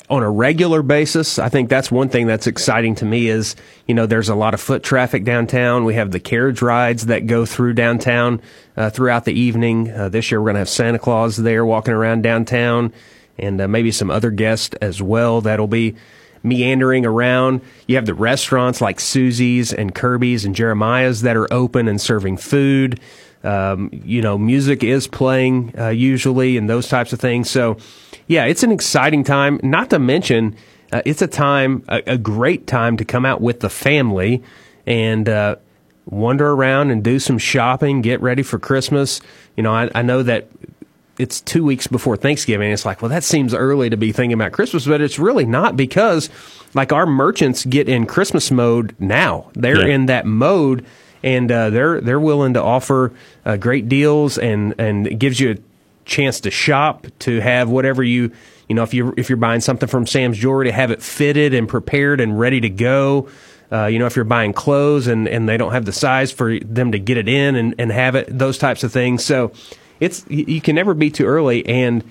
on 0.10 0.22
a 0.22 0.30
regular 0.30 0.84
basis. 0.84 1.40
I 1.40 1.50
think 1.50 1.70
that's 1.70 1.92
one 1.92 2.10
thing 2.10 2.28
that's 2.28 2.48
exciting 2.48 2.96
to 2.96 3.06
me 3.06 3.28
is, 3.28 3.56
you 3.88 3.96
know, 3.96 4.06
there's 4.06 4.30
a 4.30 4.36
lot 4.36 4.54
of 4.54 4.62
foot 4.62 4.84
traffic 4.84 5.24
downtown. 5.24 5.86
We 5.86 5.96
have 5.96 6.12
the 6.12 6.20
carriage 6.20 6.62
rides 6.62 7.08
that 7.08 7.28
go 7.28 7.46
through 7.46 7.74
downtown 7.74 8.42
uh, 8.78 8.90
throughout 8.92 9.26
the 9.26 9.34
evening. 9.34 9.90
Uh, 9.90 10.10
this 10.10 10.30
year 10.30 10.40
we're 10.40 10.48
going 10.48 10.56
to 10.56 10.60
have 10.60 10.70
Santa 10.70 11.00
Claus 11.00 11.38
there 11.38 11.66
walking 11.66 11.94
around 11.94 12.22
downtown 12.22 12.94
and 13.38 13.60
uh, 13.60 13.68
maybe 13.68 13.92
some 13.92 14.12
other 14.12 14.32
guests 14.32 14.76
as 14.82 15.02
well 15.02 15.42
that'll 15.42 15.68
be 15.68 15.96
meandering 16.46 17.06
around. 17.06 17.62
You 17.88 17.96
have 17.96 18.06
the 18.06 18.14
restaurants 18.14 18.80
like 18.80 19.00
Susie's 19.00 19.74
and 19.74 19.94
Kirby's 19.94 20.46
and 20.46 20.56
Jeremiah's 20.56 21.22
that 21.24 21.36
are 21.36 21.52
open 21.52 21.88
and 21.88 22.00
serving 22.00 22.38
food. 22.38 23.00
Um, 23.44 23.90
you 23.92 24.22
know, 24.22 24.38
music 24.38 24.84
is 24.84 25.08
playing 25.08 25.74
uh, 25.78 25.90
usually 25.90 26.58
and 26.58 26.70
those 26.70 26.88
types 26.88 27.14
of 27.14 27.20
things. 27.20 27.50
So, 27.50 27.78
yeah, 28.28 28.46
it's 28.46 28.64
an 28.64 28.72
exciting 28.72 29.24
time. 29.24 29.60
Not 29.62 29.92
to 29.92 30.00
mention, 30.00 30.56
uh, 30.92 31.02
it's 31.06 31.22
a 31.22 31.28
time, 31.28 31.84
a, 31.88 32.02
a, 32.08 32.18
great 32.18 32.66
time 32.66 32.98
to 32.98 33.06
come 33.06 33.24
out 33.24 33.42
with 33.42 33.60
the 33.60 33.70
family 33.70 34.42
and 34.88 35.30
uh, 35.30 35.58
wander 36.06 36.52
around 36.52 36.90
and 36.90 37.04
do 37.04 37.20
some 37.20 37.38
shopping, 37.38 38.02
get 38.02 38.20
ready 38.22 38.42
for 38.42 38.58
Christmas. 38.58 39.22
You 39.56 39.64
know, 39.64 39.74
I, 39.74 39.90
I 39.94 40.02
know 40.02 40.24
that 40.24 40.48
it's 41.18 41.42
two 41.42 41.64
weeks 41.64 41.88
before 41.88 42.18
Thanksgiving. 42.18 42.72
It's 42.72 42.86
like, 42.86 43.02
well, 43.02 43.10
that 43.10 43.24
seems 43.24 43.54
early 43.54 43.90
to 43.90 43.98
be 43.98 44.12
thinking 44.12 44.34
about 44.34 44.52
Christmas, 44.52 44.86
but 44.86 45.02
it's 45.02 45.18
really 45.18 45.46
not 45.46 45.78
because, 45.78 46.30
like, 46.74 46.92
our 46.92 47.06
merchants 47.06 47.66
get 47.66 47.88
in 47.88 48.06
Christmas 48.06 48.52
mode 48.52 48.96
now. 49.00 49.50
They're 49.54 49.88
yeah. 49.88 49.96
in 49.96 50.06
that 50.08 50.26
mode, 50.26 50.86
and 51.24 51.52
uh, 51.52 51.70
they're 51.70 52.02
they're 52.02 52.20
willing 52.20 52.54
to 52.54 52.62
offer 52.62 53.14
uh, 53.46 53.58
great 53.58 53.90
deals 53.90 54.38
and 54.38 54.76
and 54.78 55.08
it 55.08 55.16
gives 55.16 55.40
you 55.40 55.52
a 55.52 55.58
chance 56.06 56.42
to 56.42 56.52
shop, 56.52 57.08
to 57.20 57.40
have 57.40 57.70
whatever 57.70 58.04
you 58.04 58.32
you 58.70 58.76
know 58.76 58.84
if 58.84 58.94
you 58.94 59.14
if 59.18 59.30
you're 59.30 59.38
buying 59.38 59.62
something 59.62 59.90
from 59.90 60.06
Sam's 60.06 60.38
Jewelry 60.38 60.68
to 60.68 60.72
have 60.72 60.92
it 60.92 61.02
fitted 61.02 61.54
and 61.54 61.68
prepared 61.68 62.22
and 62.22 62.40
ready 62.40 62.62
to 62.62 62.70
go. 62.70 63.30
Uh, 63.72 63.88
you 63.88 63.98
know, 63.98 64.06
if 64.06 64.16
you're 64.16 64.24
buying 64.24 64.54
clothes 64.54 65.08
and, 65.08 65.28
and 65.28 65.50
they 65.50 65.58
don't 65.58 65.72
have 65.72 65.86
the 65.86 65.92
size 65.92 66.32
for 66.32 66.60
them 66.60 66.92
to 66.92 67.00
get 67.00 67.18
it 67.18 67.28
in 67.28 67.56
and, 67.56 67.74
and 67.80 67.92
have 67.92 68.14
it, 68.14 68.28
those 68.30 68.60
types 68.60 68.84
of 68.84 68.92
things. 68.94 69.26
So 69.26 69.54
it's 70.00 70.26
you 70.30 70.62
can 70.62 70.76
never 70.76 70.94
be 70.94 71.10
too 71.10 71.26
early. 71.26 71.66
And 71.66 72.04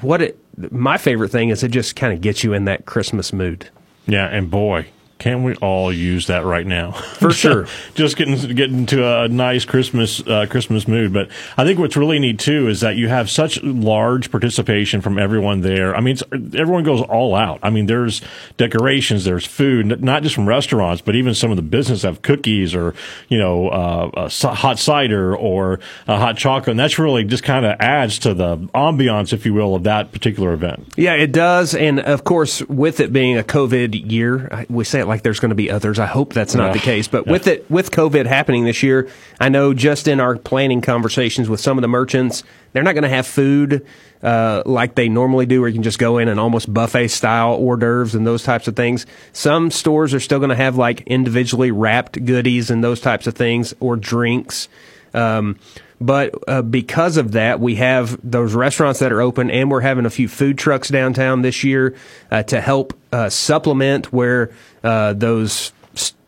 what 0.00 0.22
it 0.22 0.38
my 0.70 0.98
favorite 0.98 1.30
thing 1.30 1.50
is 1.50 1.62
it 1.62 1.70
just 1.70 1.96
kind 1.96 2.12
of 2.12 2.20
gets 2.20 2.42
you 2.42 2.52
in 2.52 2.64
that 2.64 2.86
Christmas 2.86 3.32
mood. 3.32 3.68
Yeah, 4.06 4.26
and 4.26 4.50
boy, 4.50 4.86
can't 5.18 5.42
we 5.42 5.54
all 5.56 5.92
use 5.92 6.28
that 6.28 6.44
right 6.44 6.66
now? 6.66 6.92
For 7.18 7.32
sure. 7.32 7.66
Just 7.94 8.16
getting 8.16 8.36
getting 8.54 8.78
into 8.78 9.04
a 9.04 9.28
nice 9.28 9.64
Christmas 9.64 10.24
uh, 10.26 10.46
Christmas 10.48 10.86
mood. 10.86 11.12
But 11.12 11.28
I 11.56 11.64
think 11.64 11.78
what's 11.78 11.96
really 11.96 12.20
neat 12.20 12.38
too 12.38 12.68
is 12.68 12.80
that 12.80 12.96
you 12.96 13.08
have 13.08 13.28
such 13.28 13.60
large 13.62 14.30
participation 14.30 15.00
from 15.00 15.18
everyone 15.18 15.62
there. 15.62 15.96
I 15.96 16.00
mean, 16.00 16.16
everyone 16.32 16.84
goes 16.84 17.00
all 17.02 17.34
out. 17.34 17.58
I 17.62 17.70
mean, 17.70 17.86
there's 17.86 18.20
decorations, 18.56 19.24
there's 19.24 19.44
food, 19.44 20.02
not 20.02 20.22
just 20.22 20.36
from 20.36 20.48
restaurants, 20.48 21.02
but 21.02 21.16
even 21.16 21.34
some 21.34 21.50
of 21.50 21.56
the 21.56 21.62
business 21.62 22.02
have 22.02 22.22
cookies 22.22 22.74
or 22.74 22.94
you 23.28 23.38
know 23.38 23.68
uh, 23.68 24.28
hot 24.28 24.78
cider 24.78 25.36
or 25.36 25.80
hot 26.06 26.36
chocolate. 26.36 26.70
And 26.70 26.80
that's 26.80 26.98
really 26.98 27.24
just 27.24 27.42
kind 27.42 27.66
of 27.66 27.76
adds 27.80 28.20
to 28.20 28.34
the 28.34 28.56
ambiance, 28.74 29.32
if 29.32 29.44
you 29.44 29.52
will, 29.52 29.74
of 29.74 29.82
that 29.82 30.12
particular 30.12 30.52
event. 30.52 30.92
Yeah, 30.96 31.14
it 31.14 31.32
does. 31.32 31.74
And 31.74 31.98
of 31.98 32.22
course, 32.22 32.62
with 32.62 33.00
it 33.00 33.12
being 33.12 33.36
a 33.36 33.42
COVID 33.42 34.10
year, 34.10 34.64
we 34.68 34.84
say 34.84 35.07
like 35.08 35.22
there's 35.22 35.40
going 35.40 35.50
to 35.50 35.56
be 35.56 35.70
others. 35.70 35.98
I 35.98 36.06
hope 36.06 36.32
that's 36.32 36.54
not 36.54 36.68
yeah. 36.68 36.72
the 36.74 36.78
case. 36.78 37.08
But 37.08 37.26
yeah. 37.26 37.32
with 37.32 37.46
it, 37.46 37.70
with 37.70 37.90
COVID 37.90 38.26
happening 38.26 38.64
this 38.64 38.82
year, 38.82 39.08
I 39.40 39.48
know 39.48 39.74
just 39.74 40.06
in 40.06 40.20
our 40.20 40.36
planning 40.36 40.80
conversations 40.80 41.48
with 41.48 41.60
some 41.60 41.78
of 41.78 41.82
the 41.82 41.88
merchants, 41.88 42.44
they're 42.72 42.82
not 42.82 42.92
going 42.92 43.02
to 43.02 43.08
have 43.08 43.26
food 43.26 43.86
uh, 44.22 44.62
like 44.66 44.94
they 44.94 45.08
normally 45.08 45.46
do, 45.46 45.60
where 45.60 45.68
you 45.68 45.74
can 45.74 45.82
just 45.82 45.98
go 45.98 46.18
in 46.18 46.28
and 46.28 46.40
almost 46.40 46.72
buffet 46.72 47.08
style 47.08 47.54
hors 47.54 47.76
d'oeuvres 47.76 48.14
and 48.14 48.26
those 48.26 48.42
types 48.42 48.68
of 48.68 48.76
things. 48.76 49.06
Some 49.32 49.70
stores 49.70 50.12
are 50.14 50.20
still 50.20 50.38
going 50.38 50.50
to 50.50 50.56
have 50.56 50.76
like 50.76 51.02
individually 51.02 51.70
wrapped 51.70 52.24
goodies 52.24 52.70
and 52.70 52.82
those 52.82 53.00
types 53.00 53.26
of 53.26 53.34
things 53.34 53.74
or 53.80 53.96
drinks. 53.96 54.68
Um, 55.14 55.58
but 56.00 56.34
uh, 56.46 56.62
because 56.62 57.16
of 57.16 57.32
that, 57.32 57.60
we 57.60 57.76
have 57.76 58.18
those 58.22 58.54
restaurants 58.54 59.00
that 59.00 59.12
are 59.12 59.20
open, 59.20 59.50
and 59.50 59.70
we're 59.70 59.80
having 59.80 60.06
a 60.06 60.10
few 60.10 60.28
food 60.28 60.58
trucks 60.58 60.88
downtown 60.88 61.42
this 61.42 61.64
year 61.64 61.96
uh, 62.30 62.42
to 62.44 62.60
help 62.60 62.94
uh, 63.12 63.28
supplement 63.28 64.12
where 64.12 64.50
uh, 64.84 65.12
those 65.12 65.72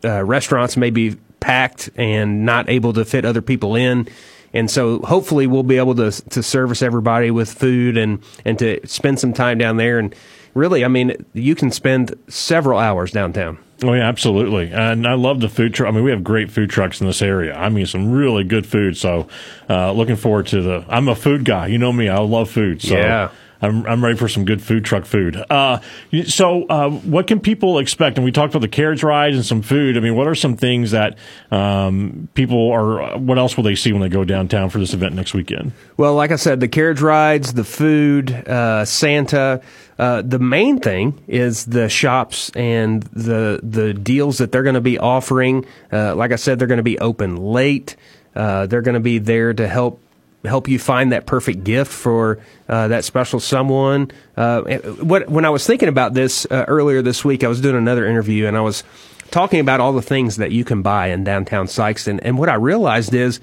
uh, 0.03 0.23
restaurants 0.23 0.75
may 0.75 0.89
be 0.89 1.15
packed 1.39 1.89
and 1.95 2.45
not 2.45 2.69
able 2.69 2.93
to 2.93 3.05
fit 3.05 3.25
other 3.25 3.41
people 3.41 3.75
in. 3.75 4.07
And 4.53 4.69
so 4.69 4.99
hopefully 4.99 5.47
we'll 5.47 5.63
be 5.63 5.77
able 5.77 5.95
to 5.95 6.11
to 6.11 6.43
service 6.43 6.81
everybody 6.81 7.31
with 7.31 7.51
food 7.51 7.97
and 7.97 8.21
and 8.43 8.59
to 8.59 8.85
spend 8.85 9.19
some 9.19 9.31
time 9.31 9.57
down 9.57 9.77
there. 9.77 9.97
And 9.97 10.13
really, 10.53 10.83
I 10.83 10.89
mean, 10.89 11.25
you 11.33 11.55
can 11.55 11.71
spend 11.71 12.15
several 12.27 12.77
hours 12.77 13.11
downtown. 13.11 13.57
Oh 13.83 13.93
yeah, 13.93 14.07
absolutely. 14.07 14.71
And 14.71 15.07
I 15.07 15.13
love 15.13 15.39
the 15.39 15.49
food 15.49 15.73
truck. 15.73 15.89
I 15.89 15.95
mean, 15.95 16.03
we 16.03 16.11
have 16.11 16.23
great 16.23 16.51
food 16.51 16.69
trucks 16.69 17.01
in 17.01 17.07
this 17.07 17.21
area. 17.21 17.55
I 17.55 17.69
mean, 17.69 17.85
some 17.87 18.11
really 18.11 18.43
good 18.43 18.67
food. 18.67 18.95
So, 18.95 19.27
uh, 19.69 19.91
looking 19.91 20.17
forward 20.17 20.47
to 20.47 20.61
the. 20.61 20.85
I'm 20.87 21.07
a 21.07 21.15
food 21.15 21.45
guy. 21.45 21.67
You 21.67 21.79
know 21.79 21.91
me. 21.91 22.07
I 22.07 22.19
love 22.19 22.49
food. 22.49 22.81
So 22.81 22.95
Yeah. 22.95 23.29
I'm, 23.61 23.85
I'm 23.85 24.03
ready 24.03 24.17
for 24.17 24.27
some 24.27 24.45
good 24.45 24.61
food 24.61 24.85
truck 24.85 25.05
food. 25.05 25.43
Uh, 25.49 25.79
so, 26.25 26.65
uh, 26.65 26.89
what 26.89 27.27
can 27.27 27.39
people 27.39 27.79
expect? 27.79 28.17
And 28.17 28.25
we 28.25 28.31
talked 28.31 28.53
about 28.53 28.61
the 28.61 28.67
carriage 28.67 29.03
rides 29.03 29.35
and 29.35 29.45
some 29.45 29.61
food. 29.61 29.97
I 29.97 29.99
mean, 29.99 30.15
what 30.15 30.27
are 30.27 30.35
some 30.35 30.57
things 30.57 30.91
that 30.91 31.17
um, 31.51 32.29
people 32.33 32.71
are? 32.71 33.17
What 33.17 33.37
else 33.37 33.55
will 33.55 33.63
they 33.63 33.75
see 33.75 33.91
when 33.91 34.01
they 34.01 34.09
go 34.09 34.23
downtown 34.23 34.69
for 34.69 34.79
this 34.79 34.93
event 34.93 35.15
next 35.15 35.33
weekend? 35.33 35.73
Well, 35.97 36.15
like 36.15 36.31
I 36.31 36.35
said, 36.37 36.59
the 36.59 36.67
carriage 36.67 37.01
rides, 37.01 37.53
the 37.53 37.63
food, 37.63 38.31
uh, 38.31 38.85
Santa. 38.85 39.61
Uh, 39.99 40.23
the 40.23 40.39
main 40.39 40.79
thing 40.79 41.21
is 41.27 41.65
the 41.65 41.87
shops 41.87 42.49
and 42.55 43.03
the 43.13 43.59
the 43.61 43.93
deals 43.93 44.39
that 44.39 44.51
they're 44.51 44.63
going 44.63 44.73
to 44.73 44.81
be 44.81 44.97
offering. 44.97 45.65
Uh, 45.91 46.15
like 46.15 46.31
I 46.31 46.37
said, 46.37 46.57
they're 46.57 46.67
going 46.67 46.77
to 46.77 46.83
be 46.83 46.97
open 46.97 47.35
late. 47.35 47.95
Uh, 48.35 48.65
they're 48.65 48.81
going 48.81 48.95
to 48.95 48.99
be 48.99 49.19
there 49.19 49.53
to 49.53 49.67
help 49.67 50.01
help 50.45 50.67
you 50.67 50.79
find 50.79 51.11
that 51.11 51.25
perfect 51.25 51.63
gift 51.63 51.91
for 51.91 52.39
uh, 52.67 52.87
that 52.87 53.03
special 53.03 53.39
someone. 53.39 54.11
Uh, 54.35 54.61
what 55.01 55.29
when 55.29 55.45
I 55.45 55.49
was 55.49 55.65
thinking 55.65 55.89
about 55.89 56.13
this 56.13 56.45
uh, 56.49 56.65
earlier 56.67 57.01
this 57.01 57.23
week, 57.23 57.43
I 57.43 57.47
was 57.47 57.61
doing 57.61 57.75
another 57.75 58.05
interview 58.05 58.47
and 58.47 58.57
I 58.57 58.61
was 58.61 58.83
talking 59.29 59.59
about 59.59 59.79
all 59.79 59.93
the 59.93 60.01
things 60.01 60.37
that 60.37 60.51
you 60.51 60.63
can 60.65 60.81
buy 60.81 61.07
in 61.07 61.23
downtown 61.23 61.67
Sikeston, 61.67 62.19
and 62.21 62.37
what 62.37 62.49
I 62.49 62.55
realized 62.55 63.13
is 63.13 63.39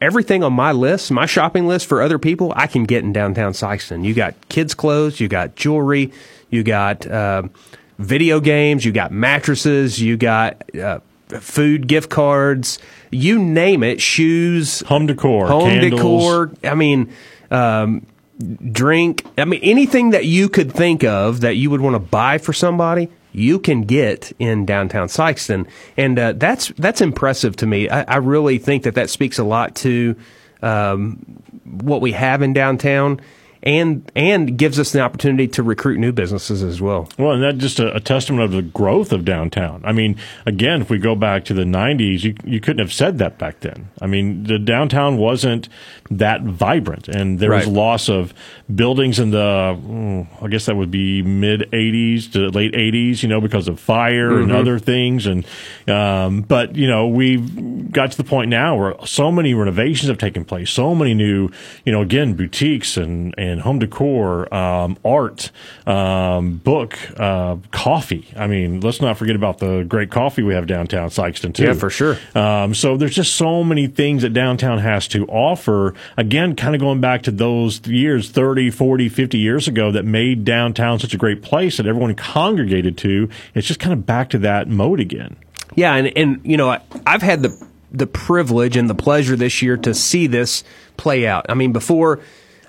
everything 0.00 0.42
on 0.42 0.52
my 0.52 0.72
list, 0.72 1.10
my 1.10 1.26
shopping 1.26 1.66
list 1.66 1.86
for 1.86 2.00
other 2.00 2.18
people, 2.18 2.52
I 2.56 2.66
can 2.66 2.84
get 2.84 3.04
in 3.04 3.12
downtown 3.12 3.52
Sikeston. 3.52 4.04
You 4.04 4.14
got 4.14 4.48
kids' 4.48 4.74
clothes, 4.74 5.20
you 5.20 5.28
got 5.28 5.56
jewelry, 5.56 6.12
you 6.48 6.62
got 6.62 7.06
uh, 7.06 7.42
video 7.98 8.40
games, 8.40 8.84
you 8.84 8.92
got 8.92 9.12
mattresses, 9.12 10.00
you 10.00 10.16
got 10.16 10.74
uh, 10.74 11.00
food 11.30 11.86
gift 11.86 12.10
cards, 12.10 12.78
you 13.10 13.38
name 13.38 13.82
it, 13.82 14.00
shoes, 14.00 14.80
Home 14.80 15.06
decor, 15.06 15.46
home 15.46 15.68
candles. 15.68 16.00
decor. 16.00 16.52
I 16.64 16.74
mean, 16.74 17.12
um, 17.50 18.06
drink. 18.72 19.24
I 19.38 19.44
mean, 19.44 19.60
anything 19.62 20.10
that 20.10 20.24
you 20.26 20.48
could 20.48 20.72
think 20.72 21.04
of 21.04 21.40
that 21.40 21.56
you 21.56 21.70
would 21.70 21.80
want 21.80 21.94
to 21.94 22.00
buy 22.00 22.38
for 22.38 22.52
somebody, 22.52 23.08
you 23.32 23.58
can 23.58 23.82
get 23.82 24.32
in 24.38 24.66
downtown 24.66 25.08
Sikeston, 25.08 25.66
and 25.96 26.18
uh, 26.18 26.32
that's 26.32 26.68
that's 26.76 27.00
impressive 27.00 27.56
to 27.56 27.66
me. 27.66 27.88
I, 27.88 28.02
I 28.02 28.16
really 28.16 28.58
think 28.58 28.84
that 28.84 28.94
that 28.94 29.10
speaks 29.10 29.38
a 29.38 29.44
lot 29.44 29.74
to 29.76 30.16
um, 30.62 31.16
what 31.64 32.00
we 32.00 32.12
have 32.12 32.42
in 32.42 32.52
downtown. 32.52 33.20
And 33.62 34.10
and 34.16 34.56
gives 34.56 34.78
us 34.78 34.90
the 34.92 35.00
opportunity 35.00 35.46
to 35.48 35.62
recruit 35.62 35.98
new 35.98 36.12
businesses 36.12 36.62
as 36.62 36.80
well. 36.80 37.10
Well, 37.18 37.32
and 37.32 37.42
that's 37.42 37.58
just 37.58 37.78
a, 37.78 37.94
a 37.94 38.00
testament 38.00 38.42
of 38.42 38.52
the 38.52 38.62
growth 38.62 39.12
of 39.12 39.26
downtown. 39.26 39.82
I 39.84 39.92
mean, 39.92 40.16
again, 40.46 40.80
if 40.80 40.88
we 40.88 40.98
go 40.98 41.14
back 41.14 41.44
to 41.46 41.54
the 41.54 41.64
'90s, 41.64 42.22
you 42.22 42.34
you 42.42 42.60
couldn't 42.60 42.78
have 42.78 42.92
said 42.92 43.18
that 43.18 43.38
back 43.38 43.60
then. 43.60 43.90
I 44.00 44.06
mean, 44.06 44.44
the 44.44 44.58
downtown 44.58 45.18
wasn't 45.18 45.68
that 46.10 46.42
vibrant, 46.42 47.08
and 47.08 47.38
there 47.38 47.50
was 47.50 47.66
loss 47.66 48.08
of 48.08 48.32
buildings 48.74 49.18
in 49.18 49.30
the, 49.30 49.78
mm, 49.78 50.26
I 50.42 50.48
guess 50.48 50.66
that 50.66 50.76
would 50.76 50.90
be 50.90 51.22
mid 51.22 51.70
'80s 51.70 52.32
to 52.32 52.48
late 52.48 52.72
'80s, 52.72 53.22
you 53.22 53.28
know, 53.28 53.42
because 53.42 53.68
of 53.68 53.78
fire 53.78 54.40
and 54.40 54.52
other 54.52 54.78
things. 54.78 55.26
And 55.26 55.44
um, 55.86 56.42
but 56.42 56.76
you 56.76 56.86
know, 56.86 57.08
we've 57.08 57.92
got 57.92 58.12
to 58.12 58.16
the 58.16 58.24
point 58.24 58.48
now 58.48 58.76
where 58.76 58.94
so 59.04 59.30
many 59.30 59.52
renovations 59.52 60.08
have 60.08 60.18
taken 60.18 60.44
place, 60.44 60.70
so 60.70 60.94
many 60.94 61.12
new, 61.12 61.50
you 61.84 61.92
know, 61.92 62.02
again, 62.02 62.34
boutiques 62.34 62.96
and 62.96 63.34
and 63.36 63.49
home 63.58 63.78
decor, 63.78 64.52
um, 64.54 64.96
art, 65.04 65.50
um, 65.86 66.58
book, 66.58 66.98
uh, 67.18 67.56
coffee. 67.70 68.28
I 68.36 68.46
mean, 68.46 68.80
let's 68.80 69.00
not 69.00 69.18
forget 69.18 69.36
about 69.36 69.58
the 69.58 69.84
great 69.88 70.10
coffee 70.10 70.42
we 70.42 70.54
have 70.54 70.66
downtown 70.66 71.08
Sikeston 71.10 71.54
too. 71.54 71.64
Yeah, 71.64 71.74
for 71.74 71.90
sure. 71.90 72.18
Um, 72.34 72.74
so 72.74 72.96
there's 72.96 73.14
just 73.14 73.34
so 73.34 73.64
many 73.64 73.86
things 73.86 74.22
that 74.22 74.32
downtown 74.32 74.78
has 74.78 75.08
to 75.08 75.26
offer. 75.26 75.94
Again, 76.16 76.56
kind 76.56 76.74
of 76.74 76.80
going 76.80 77.00
back 77.00 77.22
to 77.24 77.30
those 77.30 77.86
years, 77.86 78.30
30, 78.30 78.70
40, 78.70 79.08
50 79.08 79.38
years 79.38 79.68
ago 79.68 79.90
that 79.92 80.04
made 80.04 80.44
downtown 80.44 80.98
such 80.98 81.14
a 81.14 81.18
great 81.18 81.42
place 81.42 81.76
that 81.76 81.86
everyone 81.86 82.14
congregated 82.14 82.96
to. 82.98 83.28
It's 83.54 83.66
just 83.66 83.80
kind 83.80 83.92
of 83.92 84.06
back 84.06 84.30
to 84.30 84.38
that 84.38 84.68
mode 84.68 85.00
again. 85.00 85.36
Yeah, 85.74 85.94
and 85.94 86.16
and 86.16 86.40
you 86.44 86.56
know, 86.56 86.70
I, 86.70 86.80
I've 87.06 87.22
had 87.22 87.42
the 87.42 87.68
the 87.92 88.06
privilege 88.06 88.76
and 88.76 88.88
the 88.88 88.94
pleasure 88.94 89.36
this 89.36 89.62
year 89.62 89.76
to 89.78 89.94
see 89.94 90.26
this 90.26 90.64
play 90.96 91.26
out. 91.26 91.46
I 91.48 91.54
mean, 91.54 91.72
before 91.72 92.20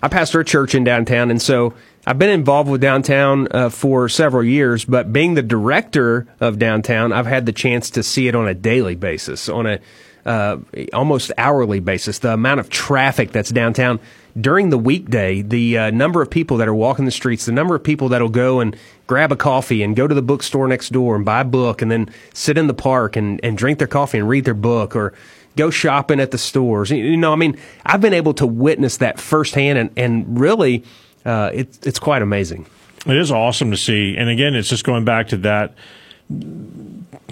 I 0.01 0.07
pastor 0.07 0.39
a 0.39 0.45
church 0.45 0.73
in 0.73 0.83
downtown, 0.83 1.29
and 1.29 1.41
so 1.41 1.73
I've 2.07 2.17
been 2.17 2.29
involved 2.29 2.69
with 2.69 2.81
downtown 2.81 3.47
uh, 3.51 3.69
for 3.69 4.09
several 4.09 4.43
years. 4.43 4.83
But 4.83 5.13
being 5.13 5.35
the 5.35 5.43
director 5.43 6.27
of 6.39 6.57
downtown, 6.57 7.13
I've 7.13 7.27
had 7.27 7.45
the 7.45 7.51
chance 7.51 7.91
to 7.91 8.03
see 8.03 8.27
it 8.27 8.35
on 8.35 8.47
a 8.47 8.55
daily 8.55 8.95
basis, 8.95 9.47
on 9.47 9.67
a 9.67 9.79
uh, 10.25 10.57
almost 10.93 11.31
hourly 11.37 11.79
basis. 11.79 12.19
The 12.19 12.33
amount 12.33 12.59
of 12.59 12.69
traffic 12.69 13.31
that's 13.31 13.51
downtown 13.51 13.99
during 14.39 14.69
the 14.69 14.77
weekday, 14.77 15.41
the 15.41 15.77
uh, 15.77 15.91
number 15.91 16.21
of 16.21 16.29
people 16.29 16.57
that 16.57 16.67
are 16.67 16.75
walking 16.75 17.05
the 17.05 17.11
streets, 17.11 17.45
the 17.45 17.51
number 17.51 17.75
of 17.75 17.83
people 17.83 18.09
that'll 18.09 18.29
go 18.29 18.59
and 18.59 18.75
grab 19.07 19.31
a 19.31 19.35
coffee 19.35 19.83
and 19.83 19.95
go 19.95 20.07
to 20.07 20.15
the 20.15 20.21
bookstore 20.21 20.67
next 20.67 20.89
door 20.89 21.15
and 21.15 21.25
buy 21.25 21.41
a 21.41 21.45
book 21.45 21.81
and 21.81 21.91
then 21.91 22.09
sit 22.33 22.57
in 22.57 22.67
the 22.67 22.73
park 22.73 23.15
and, 23.15 23.39
and 23.43 23.57
drink 23.57 23.77
their 23.77 23.87
coffee 23.87 24.17
and 24.17 24.29
read 24.29 24.45
their 24.45 24.53
book 24.53 24.95
or 24.95 25.13
go 25.55 25.69
shopping 25.69 26.19
at 26.19 26.31
the 26.31 26.37
stores. 26.37 26.91
You 26.91 27.17
know, 27.17 27.33
I 27.33 27.35
mean, 27.35 27.57
I've 27.85 28.01
been 28.01 28.13
able 28.13 28.33
to 28.35 28.45
witness 28.45 28.97
that 28.97 29.19
firsthand 29.19 29.77
and, 29.77 29.89
and 29.97 30.39
really, 30.39 30.83
uh, 31.25 31.51
it's, 31.53 31.79
it's 31.85 31.99
quite 31.99 32.21
amazing. 32.21 32.65
It 33.05 33.17
is 33.17 33.31
awesome 33.31 33.71
to 33.71 33.77
see. 33.77 34.15
And 34.17 34.29
again, 34.29 34.55
it's 34.55 34.69
just 34.69 34.83
going 34.83 35.05
back 35.05 35.29
to 35.29 35.37
that 35.37 35.73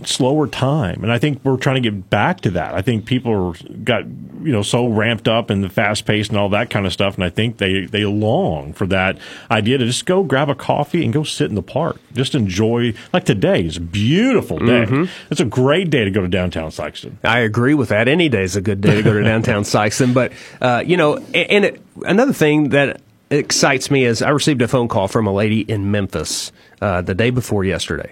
slower 0.06 0.48
time. 0.48 1.04
And 1.04 1.12
I 1.12 1.20
think 1.20 1.44
we're 1.44 1.58
trying 1.58 1.82
to 1.82 1.90
get 1.90 2.10
back 2.10 2.42
to 2.42 2.52
that. 2.52 2.74
I 2.74 2.82
think 2.82 3.06
people 3.06 3.32
are, 3.32 3.54
got, 3.84 4.06
you 4.06 4.52
know, 4.52 4.62
so 4.62 4.88
ramped 4.88 5.28
up 5.28 5.50
and 5.50 5.64
the 5.64 5.70
fast 5.70 6.06
pace 6.06 6.30
and 6.30 6.38
all 6.38 6.50
that 6.50 6.70
kind 6.70 6.86
of 6.86 6.94
stuff. 6.94 7.16
And 7.16 7.24
I 7.24 7.30
think 7.30 7.58
they, 7.58 7.86
they 7.86 8.06
long 8.06 8.74
for 8.74 8.86
that 8.88 9.18
idea 9.52 9.78
to 9.78 9.86
just 9.86 10.06
go 10.06 10.24
grab 10.24 10.50
a 10.50 10.56
coffee 10.56 11.04
and 11.04 11.14
go 11.14 11.24
sit 11.24 11.50
in 11.50 11.56
the 11.56 11.62
park. 11.62 11.98
Just 12.14 12.36
enjoy, 12.36 12.94
like 13.14 13.26
today 13.26 13.66
is 13.66 13.78
a 13.78 13.82
beautiful 13.82 14.60
day. 14.60 14.86
It's 15.30 15.42
a 15.42 15.46
great 15.46 15.90
day 15.90 16.06
to 16.06 16.12
go 16.12 16.22
to 16.22 16.28
downtown 16.28 16.70
Sikeston. 16.72 17.18
I 17.24 17.40
agree 17.40 17.74
with 17.74 17.90
that. 17.90 18.08
Any 18.08 18.30
day 18.30 18.44
is 18.44 18.56
a 18.56 18.62
good 18.62 18.82
day 18.82 18.96
to 18.96 19.04
go 19.04 19.14
to 19.14 19.24
downtown 19.24 19.64
Sikeston. 19.64 20.14
But, 20.14 20.32
uh, 20.62 20.84
you 20.86 20.98
know, 20.98 21.18
and 21.18 21.66
it, 21.66 21.82
another 22.04 22.34
thing 22.34 22.70
that 22.70 23.02
excites 23.30 23.92
me 23.92 24.06
is 24.06 24.22
I 24.22 24.30
received 24.30 24.62
a 24.62 24.68
phone 24.68 24.88
call 24.88 25.08
from 25.08 25.28
a 25.28 25.34
lady 25.34 25.62
in 25.62 25.92
Memphis 25.92 26.52
uh, 26.82 27.02
the 27.02 27.14
day 27.14 27.30
before 27.30 27.64
yesterday. 27.64 28.12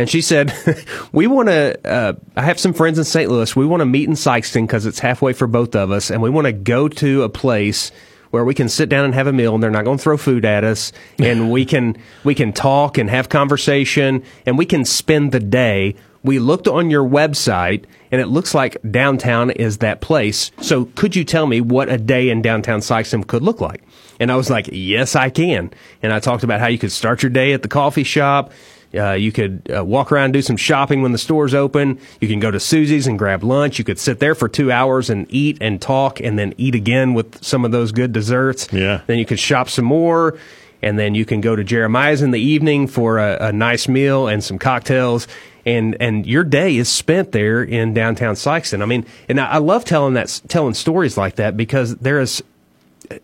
And 0.00 0.08
she 0.08 0.22
said, 0.22 0.54
We 1.12 1.26
want 1.26 1.50
to, 1.50 1.78
uh, 1.86 2.14
I 2.34 2.42
have 2.42 2.58
some 2.58 2.72
friends 2.72 2.98
in 2.98 3.04
St. 3.04 3.30
Louis. 3.30 3.54
We 3.54 3.66
want 3.66 3.82
to 3.82 3.84
meet 3.84 4.08
in 4.08 4.14
Sikeston 4.14 4.62
because 4.62 4.86
it's 4.86 4.98
halfway 4.98 5.34
for 5.34 5.46
both 5.46 5.76
of 5.76 5.90
us. 5.90 6.10
And 6.10 6.22
we 6.22 6.30
want 6.30 6.46
to 6.46 6.54
go 6.54 6.88
to 6.88 7.22
a 7.22 7.28
place 7.28 7.92
where 8.30 8.42
we 8.42 8.54
can 8.54 8.70
sit 8.70 8.88
down 8.88 9.04
and 9.04 9.12
have 9.12 9.26
a 9.26 9.32
meal 9.32 9.52
and 9.52 9.62
they're 9.62 9.70
not 9.70 9.84
going 9.84 9.98
to 9.98 10.02
throw 10.02 10.16
food 10.16 10.46
at 10.46 10.64
us 10.64 10.90
and 11.18 11.50
we 11.50 11.66
can 11.66 11.98
we 12.24 12.34
can 12.34 12.50
talk 12.50 12.96
and 12.96 13.10
have 13.10 13.28
conversation 13.28 14.22
and 14.46 14.56
we 14.56 14.64
can 14.64 14.86
spend 14.86 15.32
the 15.32 15.40
day 15.40 15.94
we 16.22 16.38
looked 16.38 16.68
on 16.68 16.90
your 16.90 17.06
website 17.06 17.84
and 18.12 18.20
it 18.20 18.26
looks 18.26 18.54
like 18.54 18.76
downtown 18.90 19.50
is 19.50 19.78
that 19.78 20.00
place 20.00 20.50
so 20.60 20.84
could 20.94 21.16
you 21.16 21.24
tell 21.24 21.46
me 21.46 21.60
what 21.60 21.88
a 21.88 21.98
day 21.98 22.30
in 22.30 22.40
downtown 22.40 22.78
Sikeston 22.78 23.26
could 23.26 23.42
look 23.42 23.60
like 23.60 23.82
and 24.20 24.30
I 24.30 24.36
was 24.36 24.48
like 24.48 24.68
yes 24.70 25.16
I 25.16 25.28
can 25.28 25.72
and 26.00 26.12
I 26.12 26.20
talked 26.20 26.44
about 26.44 26.60
how 26.60 26.68
you 26.68 26.78
could 26.78 26.92
start 26.92 27.22
your 27.22 27.30
day 27.30 27.52
at 27.52 27.62
the 27.62 27.68
coffee 27.68 28.04
shop 28.04 28.52
uh, 28.94 29.12
you 29.12 29.30
could 29.30 29.70
uh, 29.74 29.84
walk 29.84 30.10
around, 30.10 30.32
do 30.32 30.42
some 30.42 30.56
shopping 30.56 31.02
when 31.02 31.12
the 31.12 31.18
store's 31.18 31.54
open. 31.54 31.98
You 32.20 32.28
can 32.28 32.40
go 32.40 32.50
to 32.50 32.58
Susie's 32.58 33.06
and 33.06 33.18
grab 33.18 33.44
lunch. 33.44 33.78
You 33.78 33.84
could 33.84 33.98
sit 33.98 34.18
there 34.18 34.34
for 34.34 34.48
two 34.48 34.72
hours 34.72 35.10
and 35.10 35.26
eat 35.30 35.58
and 35.60 35.80
talk, 35.80 36.20
and 36.20 36.38
then 36.38 36.54
eat 36.58 36.74
again 36.74 37.14
with 37.14 37.42
some 37.44 37.64
of 37.64 37.70
those 37.70 37.92
good 37.92 38.12
desserts. 38.12 38.68
Yeah. 38.72 39.02
Then 39.06 39.18
you 39.18 39.26
could 39.26 39.38
shop 39.38 39.68
some 39.68 39.84
more, 39.84 40.38
and 40.82 40.98
then 40.98 41.14
you 41.14 41.24
can 41.24 41.40
go 41.40 41.54
to 41.54 41.62
Jeremiah's 41.62 42.22
in 42.22 42.32
the 42.32 42.40
evening 42.40 42.88
for 42.88 43.18
a, 43.18 43.48
a 43.48 43.52
nice 43.52 43.86
meal 43.86 44.26
and 44.26 44.42
some 44.42 44.58
cocktails. 44.58 45.28
And 45.66 45.96
and 46.00 46.26
your 46.26 46.42
day 46.42 46.76
is 46.76 46.88
spent 46.88 47.32
there 47.32 47.62
in 47.62 47.92
downtown 47.92 48.34
Sikeston. 48.34 48.82
I 48.82 48.86
mean, 48.86 49.04
and 49.28 49.38
I, 49.38 49.52
I 49.52 49.58
love 49.58 49.84
telling 49.84 50.14
that 50.14 50.40
telling 50.48 50.74
stories 50.74 51.16
like 51.16 51.36
that 51.36 51.56
because 51.56 51.96
there 51.96 52.18
is 52.18 52.42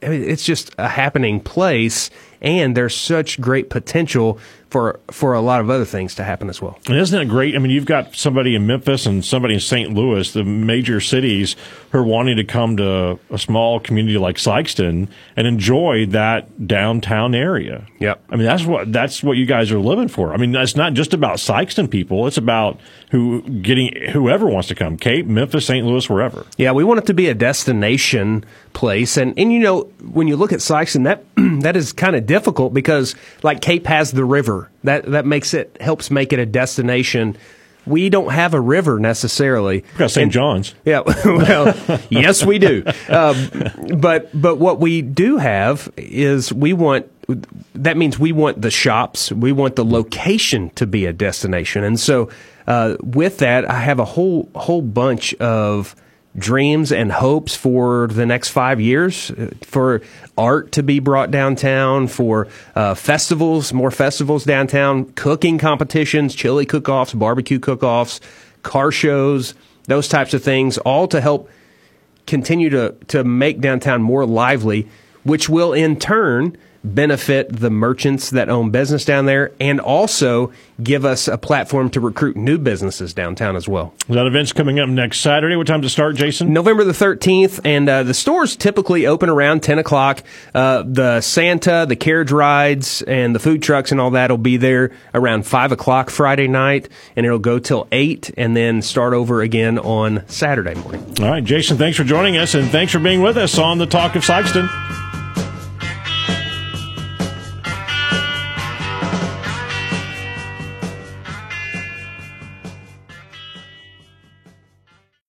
I 0.03 0.09
mean, 0.09 0.23
it's 0.25 0.45
just 0.45 0.75
a 0.79 0.89
happening 0.89 1.41
place, 1.41 2.11
and 2.41 2.77
there's 2.77 2.97
such 2.97 3.41
great 3.41 3.71
potential 3.71 4.39
for 4.71 5.01
for 5.11 5.35
a 5.35 5.41
lot 5.41 5.61
of 5.61 5.71
other 5.71 5.85
things 5.85 6.15
to 6.17 6.25
happen 6.25 6.49
as 6.49 6.61
well. 6.61 6.79
And 6.89 6.97
isn't 6.97 7.21
it 7.21 7.27
great? 7.27 7.55
I 7.55 7.59
mean, 7.59 7.71
you've 7.71 7.87
got 7.87 8.15
somebody 8.15 8.55
in 8.55 8.67
Memphis 8.67 9.07
and 9.07 9.25
somebody 9.25 9.55
in 9.55 9.61
St. 9.61 9.93
Louis, 9.95 10.33
the 10.33 10.45
major 10.45 11.01
cities, 11.01 11.57
who 11.91 11.99
are 11.99 12.05
wanting 12.05 12.37
to 12.37 12.45
come 12.45 12.77
to 12.79 13.19
a 13.31 13.39
small 13.39 13.81
community 13.81 14.19
like 14.19 14.37
Sikeston 14.37 15.09
and 15.37 15.47
enjoy 15.47 16.07
that 16.07 16.67
downtown 16.67 17.35
area. 17.35 17.87
Yep. 18.01 18.25
I 18.31 18.37
mean, 18.37 18.47
that's 18.47 18.65
what 18.65 18.93
that's 18.93 19.23
what 19.23 19.37
you 19.37 19.47
guys 19.47 19.71
are 19.71 19.79
living 19.79 20.09
for. 20.09 20.33
I 20.33 20.37
mean, 20.37 20.55
it's 20.55 20.77
not 20.77 20.95
just 20.95 21.15
about 21.15 21.37
Sikeston 21.37 21.91
people; 21.91 22.27
it's 22.27 22.39
about 22.39 22.81
who 23.11 23.43
getting 23.43 24.11
whoever 24.11 24.47
wants 24.47 24.69
to 24.69 24.75
come, 24.75 24.97
Cape, 24.97 25.27
Memphis, 25.27 25.67
St. 25.67 25.87
Louis, 25.87 26.09
wherever. 26.11 26.45
Yeah, 26.57 26.73
we 26.73 26.85
want 26.85 26.99
it 26.99 27.07
to 27.07 27.15
be 27.15 27.29
a 27.29 27.35
destination 27.35 28.45
place, 28.73 29.17
and 29.17 29.39
and 29.39 29.53
you 29.53 29.61
know 29.61 29.83
when 30.13 30.29
you 30.29 30.37
look 30.37 30.53
at 30.53 30.59
Sikeston, 30.59 31.05
that 31.05 31.25
that 31.63 31.77
is 31.77 31.93
kind 31.93 32.17
of 32.17 32.27
difficult 32.27 32.75
because 32.75 33.15
like 33.43 33.61
Cape 33.61 33.87
has 33.87 34.13
the 34.13 34.25
river, 34.25 34.56
river. 34.57 34.71
That 34.85 35.07
that 35.07 35.27
makes 35.27 35.55
it 35.55 35.77
helps 35.81 36.11
make 36.11 36.33
it 36.33 36.39
a 36.39 36.47
destination. 36.47 37.37
We 37.87 38.09
don't 38.11 38.33
have 38.33 38.53
a 38.53 38.61
river 38.61 38.99
necessarily. 38.99 39.85
We 39.93 39.99
got 39.99 40.11
St. 40.11 40.33
John's. 40.33 40.75
yeah, 40.85 41.03
well, 41.25 42.01
yes, 42.11 42.45
we 42.45 42.59
do. 42.59 42.83
Um, 43.09 43.49
but 43.97 44.29
but 44.41 44.57
what 44.57 44.81
we 44.81 45.03
do 45.03 45.37
have 45.37 45.89
is 45.97 46.53
we 46.53 46.73
want 46.73 47.07
that 47.75 47.97
means 47.97 48.19
we 48.19 48.33
want 48.33 48.63
the 48.63 48.71
shops, 48.71 49.31
we 49.33 49.53
want 49.53 49.77
the 49.77 49.85
location 49.85 50.71
to 50.71 50.87
be 50.87 51.07
a 51.07 51.13
destination, 51.13 51.85
and 51.85 51.99
so 51.99 52.29
uh, 52.67 52.97
with 53.03 53.39
that, 53.39 53.71
I 53.71 53.81
have 53.81 54.01
a 54.01 54.05
whole 54.05 54.49
whole 54.55 54.83
bunch 54.83 55.35
of 55.35 55.95
dreams 56.37 56.93
and 56.93 57.11
hopes 57.11 57.57
for 57.57 58.09
the 58.09 58.27
next 58.27 58.51
five 58.51 58.81
years 58.81 59.31
uh, 59.31 59.51
for 59.63 60.03
art 60.37 60.73
to 60.73 60.83
be 60.83 60.99
brought 60.99 61.31
downtown 61.31 62.07
for 62.07 62.47
uh, 62.75 62.95
festivals 62.95 63.73
more 63.73 63.91
festivals 63.91 64.45
downtown 64.45 65.05
cooking 65.13 65.57
competitions 65.57 66.35
chili 66.35 66.67
cook-offs 66.67 67.15
barbecue 67.15 67.59
cook-offs 67.59 68.21
car 68.63 68.91
shows 68.91 69.55
those 69.85 70.09
types 70.09 70.35
of 70.35 70.43
things 70.43 70.77
all 70.79 71.09
to 71.09 71.21
help 71.21 71.49
continue 72.27 72.69
to, 72.69 72.95
to 73.07 73.25
make 73.25 73.61
downtown 73.61 74.03
more 74.03 74.27
lively 74.27 74.87
which 75.25 75.49
will 75.49 75.73
in 75.73 75.99
turn 75.99 76.57
benefit 76.95 77.49
the 77.51 77.71
merchants 77.71 78.31
that 78.31 78.49
own 78.49 78.71
business 78.71 79.05
down 79.05 79.27
there 79.27 79.53
and 79.61 79.81
also 79.81 80.53
give 80.83 81.05
us 81.05 81.27
a 81.27 81.39
platform 81.39 81.89
to 81.91 82.01
recruit 82.01 82.37
new 82.37 82.59
businesses 82.59 83.15
downtown 83.15 83.57
as 83.57 83.67
well 83.67 83.95
That 84.09 84.27
event's 84.27 84.53
coming 84.53 84.79
up 84.79 84.89
next 84.89 85.21
Saturday. 85.21 85.57
What 85.57 85.67
time 85.67 85.83
to 85.83 85.89
start, 85.89 86.17
Jason? 86.17 86.53
November 86.53 86.85
the 86.85 86.93
13th, 86.93 87.61
and 87.65 87.89
uh, 87.89 88.03
the 88.03 88.15
stores 88.15 88.57
typically 88.57 89.07
open 89.07 89.29
around 89.29 89.63
10 89.63 89.79
o'clock. 89.79 90.23
Uh, 90.55 90.83
the 90.87 91.21
Santa, 91.21 91.87
the 91.89 91.97
carriage 91.97 92.31
rides, 92.31 93.03
and 93.03 93.35
the 93.35 93.39
food 93.39 93.63
trucks 93.63 93.91
and 93.91 94.01
all 94.01 94.11
that 94.11 94.31
will 94.31 94.39
be 94.39 94.57
there 94.57 94.93
around 95.15 95.47
5 95.47 95.73
o'clock 95.73 96.11
Friday 96.11 96.49
night, 96.49 96.89
and 97.17 97.27
it'll 97.27 97.39
go 97.39 97.59
till 97.59 97.89
8 97.91 98.31
and 98.37 98.57
then 98.57 98.83
start 98.83 99.15
over 99.15 99.41
again 99.43 99.79
on 99.79 100.23
Saturday 100.29 100.75
morning. 100.75 101.05
All 101.21 101.31
right, 101.31 101.45
Jason, 101.45 101.79
thanks 101.79 101.97
for 101.97 102.05
joining 102.05 102.37
us, 102.37 102.55
and 102.55 102.71
thanks 102.71 102.93
for 102.93 102.99
being 102.99 103.23
with 103.23 103.37
us 103.37 103.59
on 103.59 103.79
the 103.79 103.87
Talk 103.87 104.17
of 104.17 104.23
Sikeston. 104.23 105.06